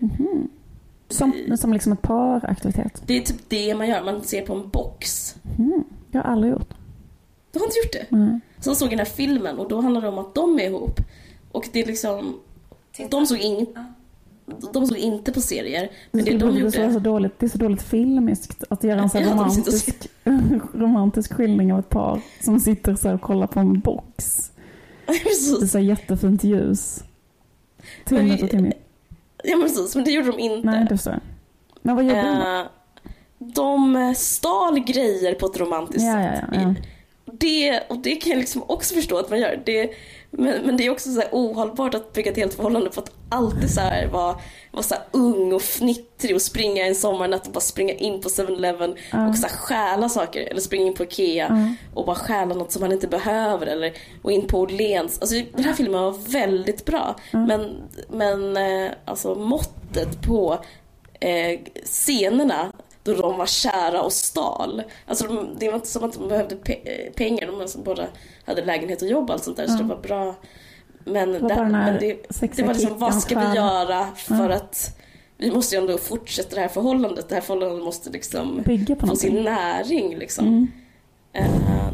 [1.10, 3.04] Som, som liksom ett paraktivitet?
[3.06, 5.36] Det är typ det man gör, man ser på en box.
[5.58, 5.84] Mm.
[6.12, 6.74] Jag har aldrig gjort.
[7.56, 8.18] Du har inte gjort det?
[8.18, 8.40] Nej.
[8.60, 11.00] Sen såg jag den här filmen och då handlar det om att de är ihop.
[11.52, 12.40] Och det är liksom...
[13.10, 13.66] De såg, in,
[14.74, 15.92] de såg inte på serier.
[16.12, 16.94] Men det de det, är gjorde...
[16.94, 20.08] så dåligt, det är så dåligt filmiskt att göra en så här Ja, de romantisk,
[20.74, 24.52] romantisk skildring av ett par som sitter så här och kollar på en box.
[25.06, 27.04] Det är så jättefint ljus.
[28.10, 28.72] Vi- och Timmy.
[29.44, 29.96] Ja, men precis.
[29.96, 30.68] Men det gjorde de inte.
[30.68, 31.20] Nej, det förstår.
[31.82, 32.60] Men vad gjorde de då?
[32.60, 32.66] Eh,
[33.38, 36.44] de stal grejer på ett romantiskt Ja, ja, sätt.
[36.52, 36.74] ja, ja.
[37.40, 39.62] Det, och det kan jag liksom också förstå att man gör.
[39.66, 39.90] Det,
[40.32, 43.70] men, men det är också så ohållbart att bygga ett helt förhållande på att alltid
[43.74, 44.36] så här vara,
[44.72, 48.96] vara så ung och fnittrig och springa en sommarnatt och bara springa in på 7-Eleven
[49.12, 49.30] Ja.
[49.30, 50.42] och så stjäla saker.
[50.42, 51.76] Eller springa in på Ikea Ja.
[51.94, 53.68] och bara stjäla något som man inte behöver.
[53.68, 55.20] Eller, och in på Åhléns.
[55.22, 57.16] Alltså, den här filmen var väldigt bra.
[57.32, 57.76] Men,
[58.10, 60.60] men eh, alltså måttet på
[61.20, 62.72] eh, scenerna
[63.06, 64.84] då de var kära och stal.
[65.06, 68.08] Alltså de, det var inte som att de behövde pe- pengar, de alltså båda
[68.46, 69.78] hade lägenhet och jobb och allt sånt där så Ja.
[69.78, 70.36] det var bra.
[71.04, 74.56] Men, Det var men det, det var liksom, vad ska vi göra för Ja.
[74.56, 75.00] att
[75.38, 77.30] vi måste ju ändå fortsätta det här förhållandet.
[77.30, 80.48] Det här förhållandet måste liksom Bygga på få sin näring liksom.
[80.48, 80.68] Mm.
[81.34, 81.46] Eh,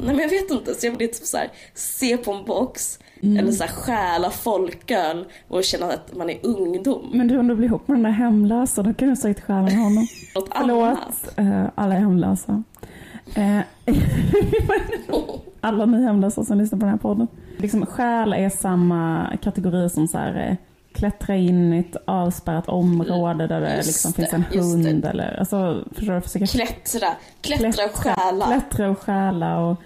[0.04, 3.00] nej men jag vet inte, så jag blir typ så här, se på en box
[3.24, 3.38] Mm.
[3.38, 7.10] eller så här, stjäla folköl och känna att man är ungdom.
[7.14, 9.70] Men du, om du blir ihop med den där hemlösa, då kan du säkert stjäla
[9.70, 10.08] honom.
[10.36, 11.34] Något Förlåt, annat.
[11.38, 12.64] eh, alla hemlösa.
[13.36, 13.60] Eh,
[15.62, 17.28] alla ni hemlösa som lyssnar på den här podden.
[17.58, 20.56] Liksom, stjäl är samma kategori som så här, eh,
[20.94, 25.40] klättra in i ett avspärrat område där det Just liksom det, finns en hund eller,
[25.40, 26.22] alltså, förstår du?
[26.22, 27.08] Försöka Klättra,
[27.42, 28.46] klättra och stjäla.
[28.46, 29.78] Klättra och stjäla och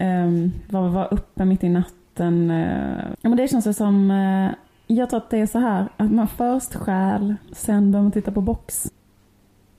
[0.00, 1.97] um, vara var uppe mitt i natten.
[2.20, 3.06] Eh.
[3.20, 4.50] ja, men det känns som, eh,
[4.86, 8.32] jag tror att det är så här, att man först stjäl, sen börjar man titta
[8.32, 8.92] på box.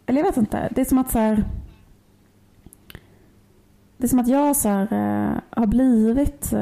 [0.05, 1.43] Eller jag vet inte, det är som att så här,
[3.97, 6.53] det är som att jag så här, eh, har blivit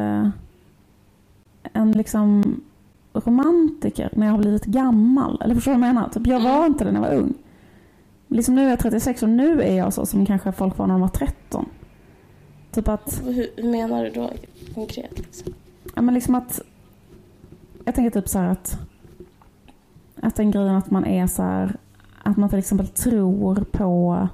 [1.73, 2.61] en liksom
[3.13, 5.41] romantiker när jag har blivit gammal.
[5.43, 6.09] Eller förstår du vad jag menar?
[6.09, 7.33] Typ, jag var inte det när jag var ung.
[8.27, 10.93] Liksom nu är jag 36 och nu är jag så som kanske folk var när
[10.93, 11.69] de var 13.
[12.71, 14.31] Typ att, Hur, hur menar du då
[14.73, 15.19] konkret?
[15.19, 15.53] Liksom?
[15.97, 16.61] Ja men liksom att,
[17.85, 18.79] jag tänker typ så här att,
[20.21, 21.75] att den grejen att man är så här,
[22.23, 24.27] att man till exempel tror på,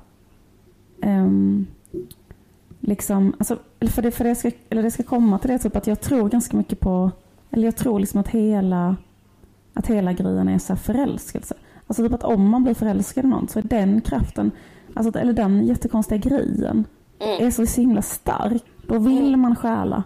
[1.02, 1.68] ehm,
[2.80, 5.88] liksom, alltså, för det, för det ska, eller det ska komma till det typ att
[5.88, 7.12] jag tror ganska mycket på,
[7.52, 8.96] eller jag tror liksom att hela,
[9.74, 11.56] att hela grejen är så här förälskelse.
[11.88, 14.52] Alltså typ att om man blir förälskad i någon så är den kraften,
[14.94, 16.86] alltså, eller den jättekonstiga grejen,
[17.20, 17.48] Mm.
[17.48, 18.64] är så himla stark.
[18.88, 20.04] Då vill man stjäla.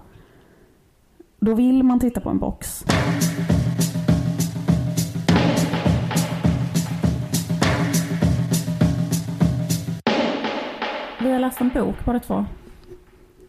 [1.40, 2.86] Då vill man titta på en box.
[11.22, 12.46] Vi har läst en bok båda två.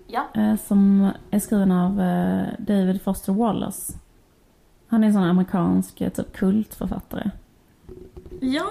[0.06, 0.28] Ja.
[0.34, 3.92] eh, Som är skriven av eh, David Foster Wallace.
[4.86, 7.30] Han är en sån amerikansk eh, typ kultförfattare.
[8.40, 8.66] Ja.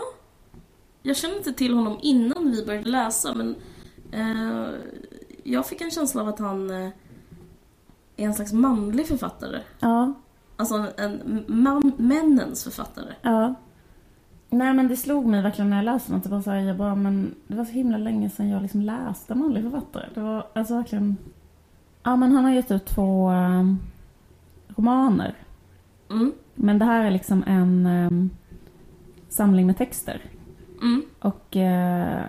[1.04, 3.56] Jag kände inte till honom innan vi började läsa men
[4.12, 4.70] eh,
[5.44, 6.72] jag fick en känsla av att han
[8.18, 9.62] är en slags manlig författare.
[9.80, 10.14] Ja,
[10.58, 13.14] Alltså en man, männens författare.
[13.22, 13.54] Ja.
[14.50, 16.24] Nej men det slog mig verkligen när jag läste något.
[16.24, 18.82] Det var så här, jag bara, men det var så himla länge sedan jag liksom
[18.82, 20.06] läste en manlig författare.
[20.14, 21.18] Det var alltså verkligen...
[22.04, 23.74] Ja men han har gett ut två eh,
[24.68, 25.36] romaner.
[26.10, 26.34] Mm.
[26.56, 28.10] Men det här är liksom en eh,
[29.30, 30.22] samling med texter.
[30.82, 31.02] Mm.
[31.20, 31.56] Och...
[31.56, 32.26] Eh,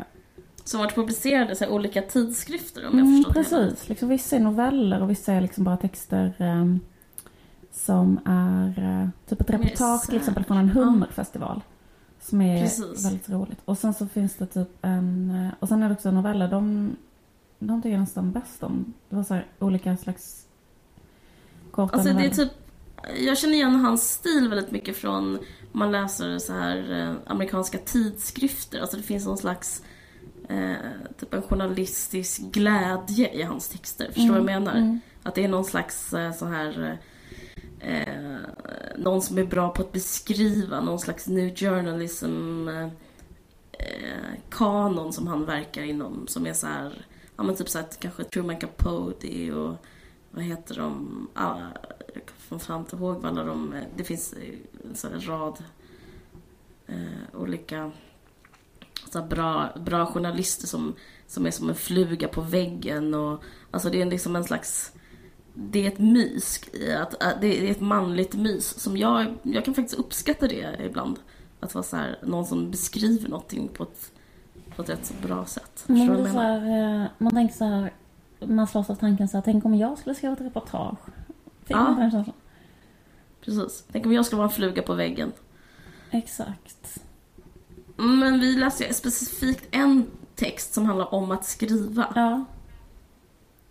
[0.68, 3.88] Som varit publicerade i så här olika tidskrifter om jag mm, förstått det precis.
[3.88, 6.64] Liksom, vissa är noveller och vissa är liksom bara texter eh,
[7.72, 11.62] som är eh, typ ett reportage till exempel från en hummerfestival.
[12.20, 13.04] Som är Precis.
[13.04, 13.58] väldigt roligt.
[13.64, 15.30] Och sen så finns det typ en...
[15.30, 16.48] eh, Och sen är det också noveller.
[16.48, 16.96] De,
[17.58, 18.94] de tycker jag nästan bäst om.
[19.08, 20.46] Det var så här olika slags
[21.70, 22.34] korta Alltså det är noveller.
[22.34, 22.52] typ
[23.18, 25.38] jag känner igen hans stil väldigt mycket från
[25.72, 28.80] man läser så här eh, amerikanska tidskrifter.
[28.80, 29.82] Alltså det finns någon slags
[30.48, 30.74] eh,
[31.16, 34.06] typ en journalistisk glädje i hans texter.
[34.06, 34.76] Förstår du vad jag menar?
[34.76, 35.00] Mm.
[35.22, 36.98] Att det är någon slags eh, så här
[37.80, 38.38] eh,
[38.96, 42.88] någon som är bra på att beskriva någon slags new journalism eh,
[43.72, 47.06] eh, kanon som han verkar inom som är så här,
[47.36, 49.76] ja men typ så här, kanske Truman Capote och
[50.30, 51.60] vad heter de, ah,
[52.14, 54.34] jag kommer fan inte ihåg vad alla de, det finns
[54.84, 55.64] en sån här rad
[56.86, 57.92] eh, olika
[59.12, 60.94] så bra, bra journalister som,
[61.26, 64.92] som är som en fluga på väggen och alltså det är liksom en slags
[65.60, 66.60] det är ett mys,
[66.98, 71.18] att, att, det är ett manligt mys som jag, jag kan faktiskt uppskatta det ibland.
[71.60, 74.12] Att vara så här, någon som beskriver någonting på ett,
[74.76, 75.84] på ett rätt så bra sätt.
[75.86, 77.92] Du blir vad så här, eh, man tänker så här,
[78.40, 80.98] man slås av tanken så här, tänk om jag skulle skriva ett reportage.
[81.64, 81.82] Fick Ja.
[81.82, 82.36] man inte den känslan?
[83.40, 83.84] Precis.
[83.92, 85.32] Tänk om jag skulle vara en fluga på väggen.
[86.10, 87.02] Exakt.
[87.98, 92.06] Men vi läste specifikt en text som handlar om att skriva.
[92.14, 92.44] Ja,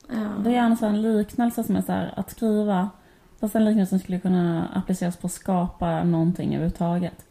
[0.10, 0.30] Ja.
[0.44, 2.90] det är en sån liknelse som är så här, att skriva,
[3.40, 7.26] fast den liknelsen skulle kunna appliceras på att skapa någonting överhuvudtaget.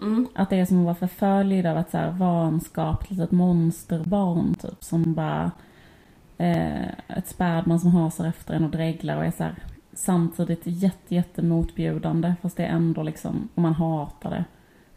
[0.00, 0.28] Mm.
[0.34, 4.84] Att det är som att vara förföljd av ett så här vanskapligt litet monsterbarn typ
[4.84, 5.50] som bara
[6.38, 9.54] eh, ett spädbarn som hasar efter en och dreglar och är så här
[9.92, 14.44] samtidigt jätte, jätte motbjudande fast det är ändå liksom, och man hatar det.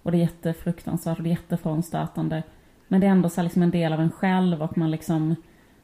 [0.04, 2.44] Och det är jättefruktansvärt och det är jättefrånstötande.
[2.88, 5.36] Men det är ändå så liksom en del av en själv och man liksom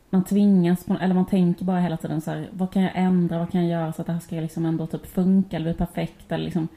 [0.10, 3.40] man tvingas, på, eller man tänker bara hela tiden så här, vad kan jag ändra,
[3.40, 5.74] vad kan jag göra så att det här ska liksom ändå typ funka eller bli
[5.74, 6.68] perfekt eller liksom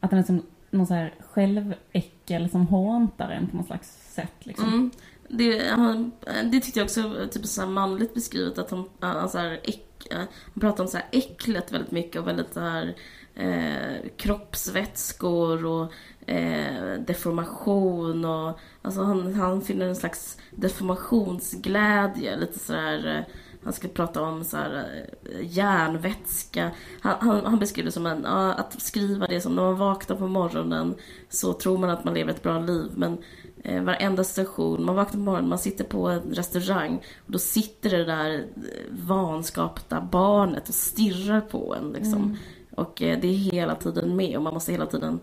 [0.00, 4.46] att den är som någon så här själväckel som håntar en på något slags sätt
[4.46, 4.68] liksom.
[4.68, 4.90] Mm.
[5.28, 8.88] Det, han, eh, det tyckte jag också var typ så här manligt beskrivet att han,
[9.00, 10.18] han, så alltså här, äck, eh,
[10.54, 12.94] han pratar om så här äcklet väldigt mycket och väldigt så här
[13.34, 15.92] eh, kroppsvätskor och
[16.26, 23.34] eh, deformation och alltså han, han finner en slags deformationsglädje lite sådär eh,
[23.64, 26.70] han ska prata om så här, eh, järnvätska.
[27.00, 30.26] Han, han, han beskriver det som en, att skriva det som när man vaknar på
[30.26, 30.94] morgonen
[31.28, 33.18] så tror man att man lever ett bra liv men
[33.62, 37.90] eh, varenda station, man vaknar på morgonen, man sitter på en restaurang och då sitter
[37.90, 38.44] det där eh,
[38.90, 42.36] vanskapta barnet och stirrar på en liksom.
[42.70, 45.20] Och eh, det är hela tiden med och man måste hela tiden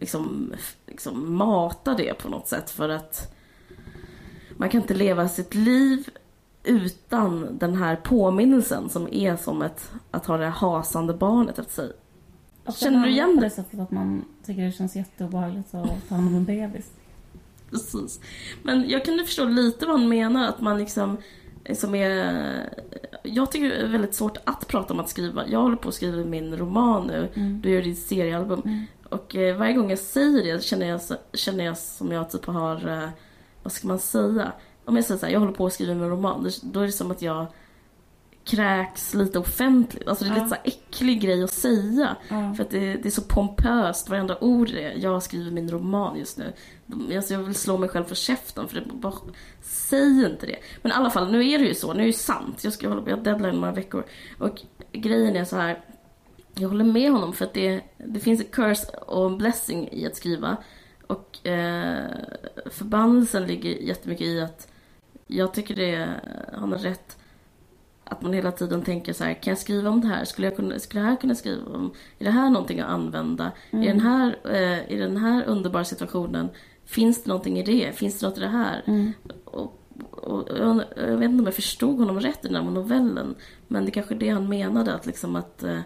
[0.00, 0.52] liksom,
[0.86, 3.34] liksom mata det på något sätt för att
[4.56, 6.08] man kan inte leva sitt liv
[6.64, 11.92] utan den här påminnelsen som är som ett, att ha det hasande barnet efter sig.
[12.64, 13.42] Och Känner du igen det?
[13.42, 16.90] det sättet att man tycker det känns jätteobehagligt att ta hand om en bebis.
[17.70, 18.20] Precis.
[18.62, 21.16] Men jag kunde förstå lite vad han menar, att man liksom
[21.74, 22.74] som är...
[23.22, 25.48] Jag tycker det är väldigt svårt att prata om att skriva.
[25.48, 27.28] Jag håller på att skriva min roman nu.
[27.34, 27.60] Mm.
[27.60, 28.62] Du gör ditt seriealbum.
[28.64, 28.84] Mm.
[29.08, 31.00] Och eh, varje gång jag säger det känner jag,
[31.32, 32.88] känner jag som jag typ har...
[32.88, 33.08] Eh,
[33.62, 34.52] vad ska man säga?
[34.84, 36.50] Om jag säger så här, jag håller på att skriva min roman.
[36.62, 37.46] Då är det som att jag
[38.44, 40.08] kräks lite offentligt.
[40.08, 40.44] Alltså det är Ja.
[40.44, 42.16] lite så äcklig grej att säga.
[42.28, 42.54] Ja.
[42.54, 46.38] För att det, det är så pompöst, varenda ord är Jag skriver min roman just
[46.38, 46.52] nu.
[47.16, 49.14] Alltså jag vill slå mig själv för käften för det bara,
[49.62, 50.56] säg inte det.
[50.82, 52.64] Men i alla fall, nu är det ju så, nu är det ju sant.
[52.64, 54.04] Jag ska hålla på, jag deadline några veckor.
[54.38, 55.80] Och grejen är så här.
[56.58, 60.06] Jag håller med honom för att det, det finns en curse och en blessing i
[60.06, 60.56] att skriva.
[61.06, 62.10] Och eh,
[62.70, 64.68] förbannelsen ligger jättemycket i att
[65.26, 66.08] jag tycker det,
[66.52, 67.16] han har rätt
[68.10, 70.24] att man hela tiden tänker så här, kan jag skriva om det här?
[70.24, 71.92] Skulle jag kunna, skulle jag här kunna skriva om?
[72.18, 73.52] Är det här någonting att använda?
[73.70, 76.48] I, den här, eh, I den här underbara situationen,
[76.84, 77.96] finns det någonting i det?
[77.96, 78.82] Finns det något i det här?
[78.86, 79.12] Mm.
[79.44, 83.34] Och, och, jag, jag vet inte om jag förstod honom rätt i den här novellen,
[83.68, 85.80] men det är kanske är det han menade, att liksom att, eh,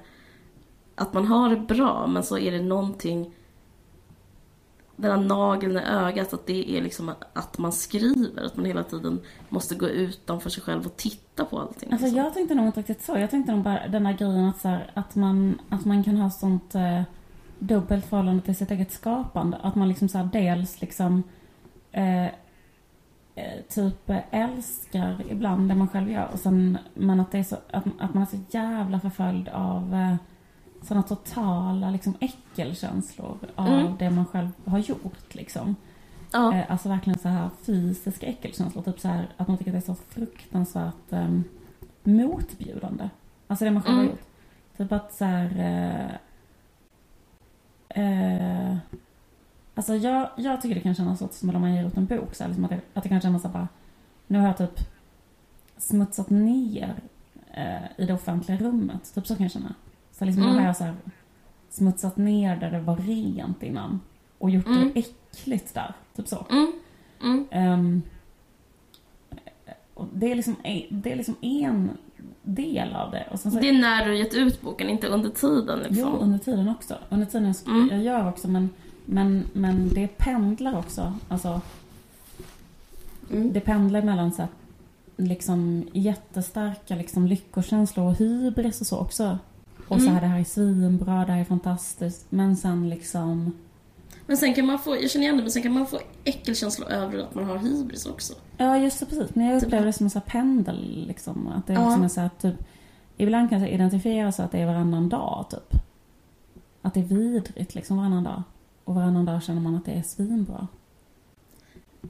[0.95, 3.35] att man har det bra, men så är det någonting
[5.03, 8.83] den här nageln i ögat, att det är liksom att man skriver, att man hela
[8.83, 11.93] tiden måste gå utanför sig själv och titta på allting.
[11.93, 12.25] Alltså liksom.
[12.25, 13.19] jag tänkte nog inte riktigt så.
[13.19, 16.17] Jag tänkte nog bara den här grejen att, så här, att, man, att man kan
[16.17, 17.03] ha sånt eh,
[17.59, 19.57] dubbelt förhållande till sitt eget skapande.
[19.63, 21.23] Att man liksom så här, dels liksom
[21.93, 22.27] eh,
[23.35, 26.29] eh, typ älskar ibland det man själv gör.
[26.33, 29.95] Och sen, men att, det är så, att, att man är så jävla förföljd av
[29.95, 30.17] eh,
[30.83, 33.97] sådana totala liksom, äckelkänslor av Mm.
[33.99, 35.35] det man själv har gjort.
[35.35, 35.77] Liksom.
[36.33, 36.55] Ja.
[36.55, 38.83] Eh, Alltså verkligen så här fysiska äckelkänslor.
[38.83, 41.45] Typ så här att man tycker att det är så fruktansvärt um,
[42.03, 43.09] motbjudande.
[43.47, 44.13] Alltså det man själv har Mm.
[44.17, 44.27] gjort.
[44.77, 45.51] Typ att så här...
[47.95, 48.77] Eh, eh,
[49.75, 52.35] alltså jag, jag tycker det kan kännas så som om man ger ut en bok.
[52.35, 53.69] Så här, liksom att, det, att det kan kännas så här bara...
[54.27, 54.81] Nu har jag typ
[55.77, 56.95] smutsat ner
[57.51, 59.15] eh, i det offentliga rummet.
[59.15, 59.75] Typ så kan jag känna.
[60.23, 60.59] Så liksom nu Mm.
[60.61, 60.95] har jag så här
[61.71, 64.01] smutsat ner där det var rent innan
[64.39, 64.91] och gjort Mm.
[64.95, 65.95] det äckligt där.
[66.17, 66.47] Typ så.
[66.51, 68.03] Mm.
[69.95, 70.57] Och det, är liksom,
[70.91, 71.91] det är liksom en
[72.43, 73.27] del av det.
[73.31, 75.97] Och sen så, Det är när du gett ut boken, inte under tiden liksom.
[75.99, 76.99] Jo, under tiden också.
[77.09, 77.89] Under tiden jag, Mm.
[77.89, 78.71] jag gör också, men,
[79.05, 81.13] men, men det pendlar också.
[81.29, 81.61] Alltså,
[83.31, 83.53] Mm.
[83.53, 84.49] det pendlar mellan så här,
[85.17, 89.39] liksom jättestarka liksom, lyckokänslor och hybris och så också.
[89.93, 90.15] Och så Mm.
[90.15, 92.27] här, det här är svinbra, det här är fantastiskt.
[92.29, 93.53] Men sen liksom...
[94.27, 96.89] Men sen kan man få, jag känner igen det, men sen kan man få äckelkänslor
[96.89, 98.35] över att man har hybris också.
[98.57, 99.35] Ja, just det, precis.
[99.35, 101.05] Men jag Typ- upplever det som en så här pendel.
[101.09, 101.85] Liksom, att det är Ja.
[101.85, 102.55] liksom en så här, typ...
[103.17, 105.81] Ibland kan jag identifiera så att det är varannan dag, typ.
[106.83, 108.43] Att det är vidrigt liksom varannan dag.
[108.85, 110.67] Och varannan dag känner man att det är svinbra.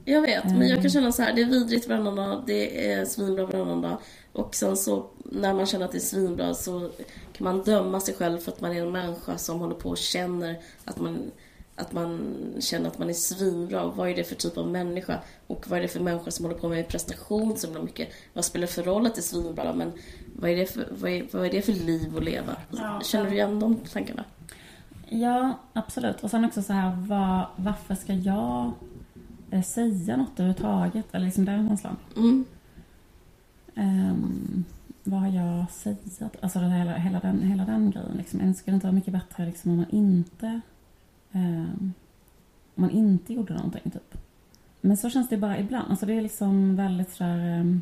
[0.05, 0.81] Jag vet, men jag Mm.
[0.81, 3.97] kan känna så här, det är vidrigt varannan dag, det är svinbra varannan dag.
[4.33, 6.89] Och sen så, när man känner att det är svinbra så
[7.33, 9.97] kan man döma sig själv för att man är en människa som håller på och
[9.97, 11.31] känner att man,
[11.75, 13.83] att man känner att man är svinbra.
[13.83, 15.19] Och vad är det för typ av människa?
[15.47, 18.09] Och vad är det för människa som håller på med prestation så himla mycket?
[18.33, 19.73] Vad spelar för roll att det är svinbra?
[19.73, 19.91] Men
[20.35, 22.55] vad är det för, vad är, vad är det för liv att leva?
[22.71, 24.23] Ja, Känner du igen de tankarna?
[25.09, 26.23] Ja, absolut.
[26.23, 28.71] Och sen också så här, vad, varför ska jag
[29.61, 31.05] säga något överhuvudtaget?
[31.15, 31.97] Eller liksom den känslan.
[32.15, 32.45] Mm.
[33.75, 34.65] Um,
[35.03, 36.29] vad har jag säga?
[36.41, 38.17] Alltså det, hela, hela, den, hela den grejen.
[38.17, 38.53] Liksom.
[38.53, 40.61] Skulle det inte vara mycket bättre liksom, om man inte
[41.31, 41.93] ehm,
[42.75, 44.17] om man inte gjorde någonting, typ.
[44.81, 45.89] Men så känns det bara ibland.
[45.89, 47.37] Alltså det är liksom väldigt sådär...
[47.37, 47.81] ehm,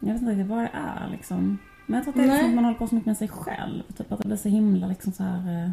[0.00, 1.58] jag vet inte riktigt vad det är liksom.
[1.86, 3.28] Men jag tror att det är liksom att man håller på så mycket med sig
[3.28, 3.82] själv.
[3.96, 5.64] Typ att det blir så himla liksom så här...
[5.64, 5.70] eh,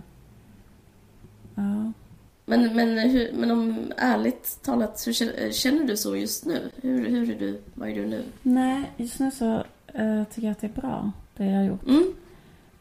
[1.55, 1.91] ja.
[2.45, 5.13] Men, men, hur, men om ärligt talat, hur
[5.51, 6.71] känner, du så just nu?
[6.81, 7.61] Hur, hur är du?
[7.73, 8.23] Vad är du nu?
[8.41, 9.63] Nej, just nu så
[9.93, 11.87] eh, tycker jag att det är bra, det jag har gjort.
[11.87, 12.13] Mm.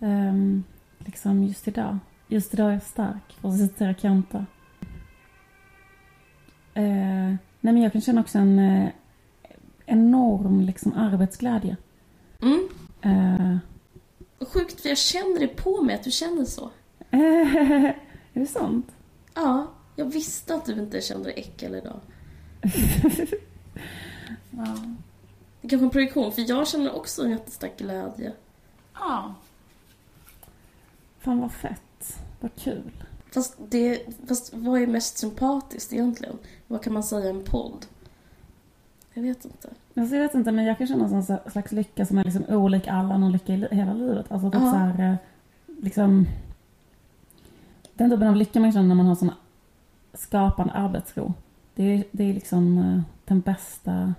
[0.00, 0.64] Ehm,
[0.98, 1.98] liksom just idag.
[2.28, 4.46] Just idag är jag stark, för att citera Kanta.
[6.74, 8.88] Eh, nej men jag kan känna också en eh,
[9.86, 11.76] enorm liksom arbetsglädje.
[12.42, 12.68] Mm.
[13.02, 13.56] Eh,
[14.46, 16.70] Sjukt, för jag känner det på mig att du känner så.
[17.10, 17.94] är
[18.32, 18.86] det sant?
[19.34, 19.66] Ja,
[19.96, 22.00] jag visste att du inte kände äckel idag.
[24.50, 24.76] Ja.
[25.60, 28.32] Det kanske är en projektion, för jag känner också en jättestark glädje.
[28.94, 29.34] ja.
[31.18, 32.18] Fan vad fett.
[32.40, 32.90] Vad kul.
[33.34, 36.38] Fast, det, fast vad är mest sympatiskt egentligen?
[36.66, 37.86] Vad kan man säga i en podd?
[39.14, 39.68] Jag vet inte.
[39.96, 42.88] Alltså, jag vet inte, men jag kan känna en slags lycka som är liksom olik
[42.88, 44.32] all annan lycka i hela livet.
[44.32, 44.70] Alltså typ Ja.
[44.70, 45.16] så här, eh,
[45.82, 46.26] liksom...
[48.00, 49.30] Den typen av lycka man känner när man har sån
[50.14, 51.34] skapande arbetsro.
[51.74, 54.14] Det är, det är liksom eh, den bästa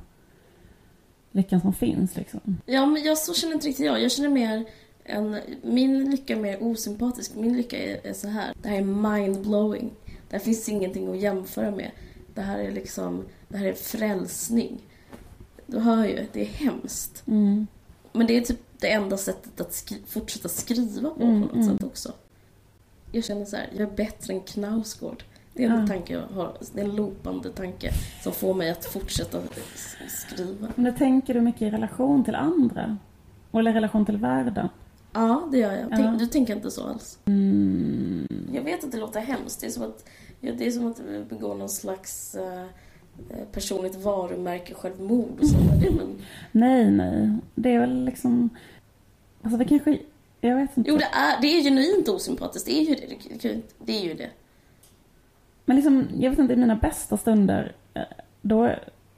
[1.32, 2.58] lyckan som finns liksom.
[2.66, 4.02] Ja, men jag, så känner inte riktigt jag.
[4.02, 4.66] Jag känner mer
[5.04, 7.36] en, min lycka är mer osympatisk.
[7.36, 8.54] Min lycka är, är så här.
[8.62, 9.90] Det här är mind-blowing.
[10.06, 11.92] Det här finns ingenting att jämföra med.
[12.34, 14.82] Det här är liksom, det här är frälsning.
[15.66, 17.24] Du hör ju, det är hemskt.
[17.28, 17.68] Mm.
[18.12, 21.66] Men det är typ det enda sättet att skri- fortsätta skriva på Mm, på något
[21.66, 21.78] mm.
[21.78, 22.14] sätt också.
[23.12, 25.24] Jag känner så här, jag är bättre än Knausgård.
[25.54, 25.88] Det är en Ja.
[25.88, 27.92] tanke jag har, det är en loopande tanke
[28.24, 29.42] som får mig att fortsätta
[30.08, 30.68] skriva.
[30.76, 32.98] Men tänker du mycket i relation till andra?
[33.54, 34.70] Eller i relation till världen?
[35.14, 36.00] Ja, det gör jag.
[36.00, 36.16] Ja.
[36.20, 37.20] Du tänker inte så alls?
[37.26, 38.28] Mm.
[38.54, 39.62] Jag vet att det låter hemskt.
[39.62, 40.06] Det är som att,
[40.40, 42.62] ja, det är som att begå någon slags eh,
[43.30, 45.92] eh, personligt varumärke självmord och sånt där.
[45.92, 46.16] Men,
[46.52, 47.32] Nej, nej.
[47.56, 48.50] Det är väl liksom...
[49.42, 49.98] Alltså det kanske...
[50.42, 50.90] Jag vet inte.
[50.90, 52.66] jo, det är, det är genuint osympatiskt.
[52.66, 53.60] Det är ju det.
[53.86, 54.30] Det, är ju det.
[55.66, 58.02] Men liksom, jag vet inte, i mina bästa stunder, eh,
[58.42, 58.72] då,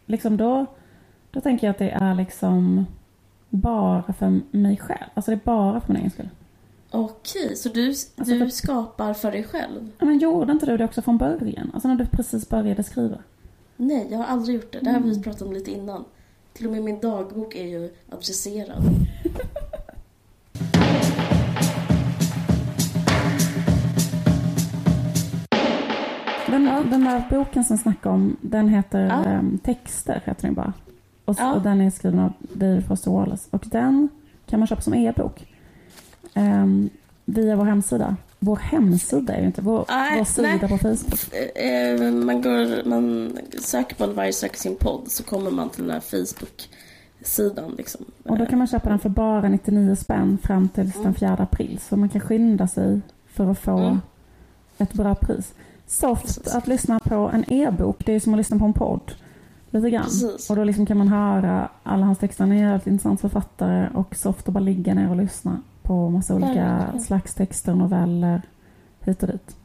[0.06, 0.66] liksom då,
[1.32, 2.86] då tänker jag att det är liksom
[3.50, 5.04] bara för mig själv.
[5.14, 6.30] Alltså det är bara för min egen skull.
[6.92, 9.90] Okej, så du, Alltså, du för- skapar för dig själv?
[10.00, 11.72] Ja, Men gjorde inte du det också från början?
[11.74, 13.18] Alltså när du precis började skriva?
[13.78, 14.80] Nej, jag har aldrig gjort det.
[14.80, 15.24] Det här har vi Mm.
[15.24, 16.06] pratat om lite innan.
[16.54, 18.84] Till och med min dagbok är ju adresserad.
[26.94, 29.26] Den, där boken som snackar om, den heter Ja.
[29.26, 30.74] ehm, Texter, heter den bara.
[31.26, 31.54] Och, Ja.
[31.54, 33.48] och den är skriven av David Foster Wallace.
[33.52, 34.10] Och den
[34.46, 35.46] kan man köpa som e-bok.
[36.34, 36.90] Ehm,
[37.26, 38.16] via vår hemsida.
[38.40, 40.60] Vår hemsida är ju inte vår, Nej, vår sida nej.
[40.60, 41.34] på Facebook.
[41.56, 45.84] Eh, eh, man, går, man söker på varje söker sin podd så kommer man till
[45.84, 47.76] den här Facebook-sidan.
[47.78, 48.06] Liksom.
[48.26, 51.80] Och då kan man köpa den för bara 99 spänn fram till den 4 april.
[51.90, 54.00] Så man kan skynda sig för att få Mm.
[54.78, 55.54] ett bra pris.
[55.94, 56.56] Soft Precis.
[56.56, 59.12] att lyssna på en e-bok, det är som att lyssna på en podd.
[59.70, 60.04] Lite grann.
[60.04, 60.50] Precis.
[60.50, 62.44] Och då liksom kan man höra alla hans texter.
[62.44, 65.62] Han är en jävligt intressant författare och soft att bara ligga ner och lyssna.
[65.84, 67.02] på massa olika Verkligen.
[67.04, 68.42] slags texter, noveller,
[69.06, 69.56] hit och dit.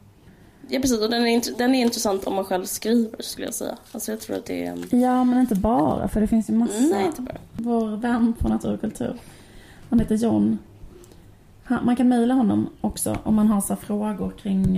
[0.67, 3.77] Ja precis, och den är, den är intressant om man själv skriver skulle jag säga.
[3.91, 4.95] Alltså jag tror att det är...
[4.95, 6.79] Ja, men inte bara, för det finns ju massa.
[6.79, 7.37] Nej, inte bara.
[7.53, 9.15] Vår vän på Natur och kultur,
[9.89, 10.57] han heter John.
[11.63, 14.77] Han, man kan mejla honom också om man har så frågor kring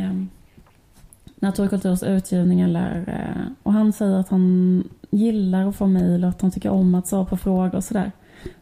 [1.41, 3.03] eh, Natur och kulturs utgivning eller...
[3.07, 6.95] Eh, och han säger att han gillar att få mejl och att han tycker om
[6.95, 8.11] att svara på frågor och sådär.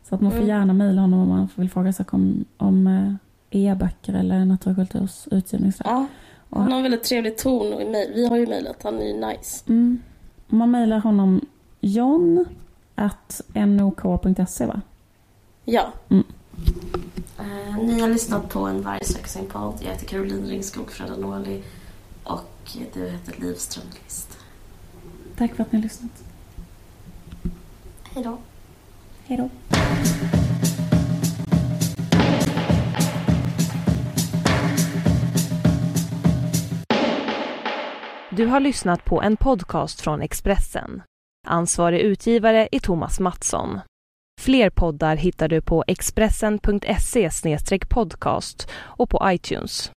[0.09, 0.49] Så att man får Mm.
[0.49, 3.13] gärna mejla honom om man vill fråga saker om, om eh,
[3.61, 5.73] e-böcker eller Natur och kulturs utgivning.
[5.83, 6.05] Ja,
[6.49, 7.79] Och han har en väldigt trevlig ton och.
[8.15, 9.63] Vi har ju mejlat, han är ju nice.
[9.67, 10.01] Mm.
[10.47, 11.41] Man mejlar honom
[11.79, 12.45] john
[12.95, 14.81] at nok.se va?
[15.65, 15.93] Ja.
[16.09, 16.23] Mm.
[17.39, 19.73] Eh, ni har lyssnat på en Varg söker sin podd.
[19.79, 21.61] Jag heter Caroline Ringskog Fredanoli
[22.75, 24.37] och du heter Liv Strömqvist.
[25.37, 26.23] Tack för att ni har lyssnat.
[28.13, 28.37] Hej då.
[29.25, 29.49] Hej då.
[38.29, 41.01] Du har lyssnat på en podcast från Expressen.
[41.47, 43.79] Ansvarig utgivare är Thomas Mattsson.
[44.41, 47.29] Fler poddar hittar du på expressen.se
[47.89, 49.91] podcast och på iTunes.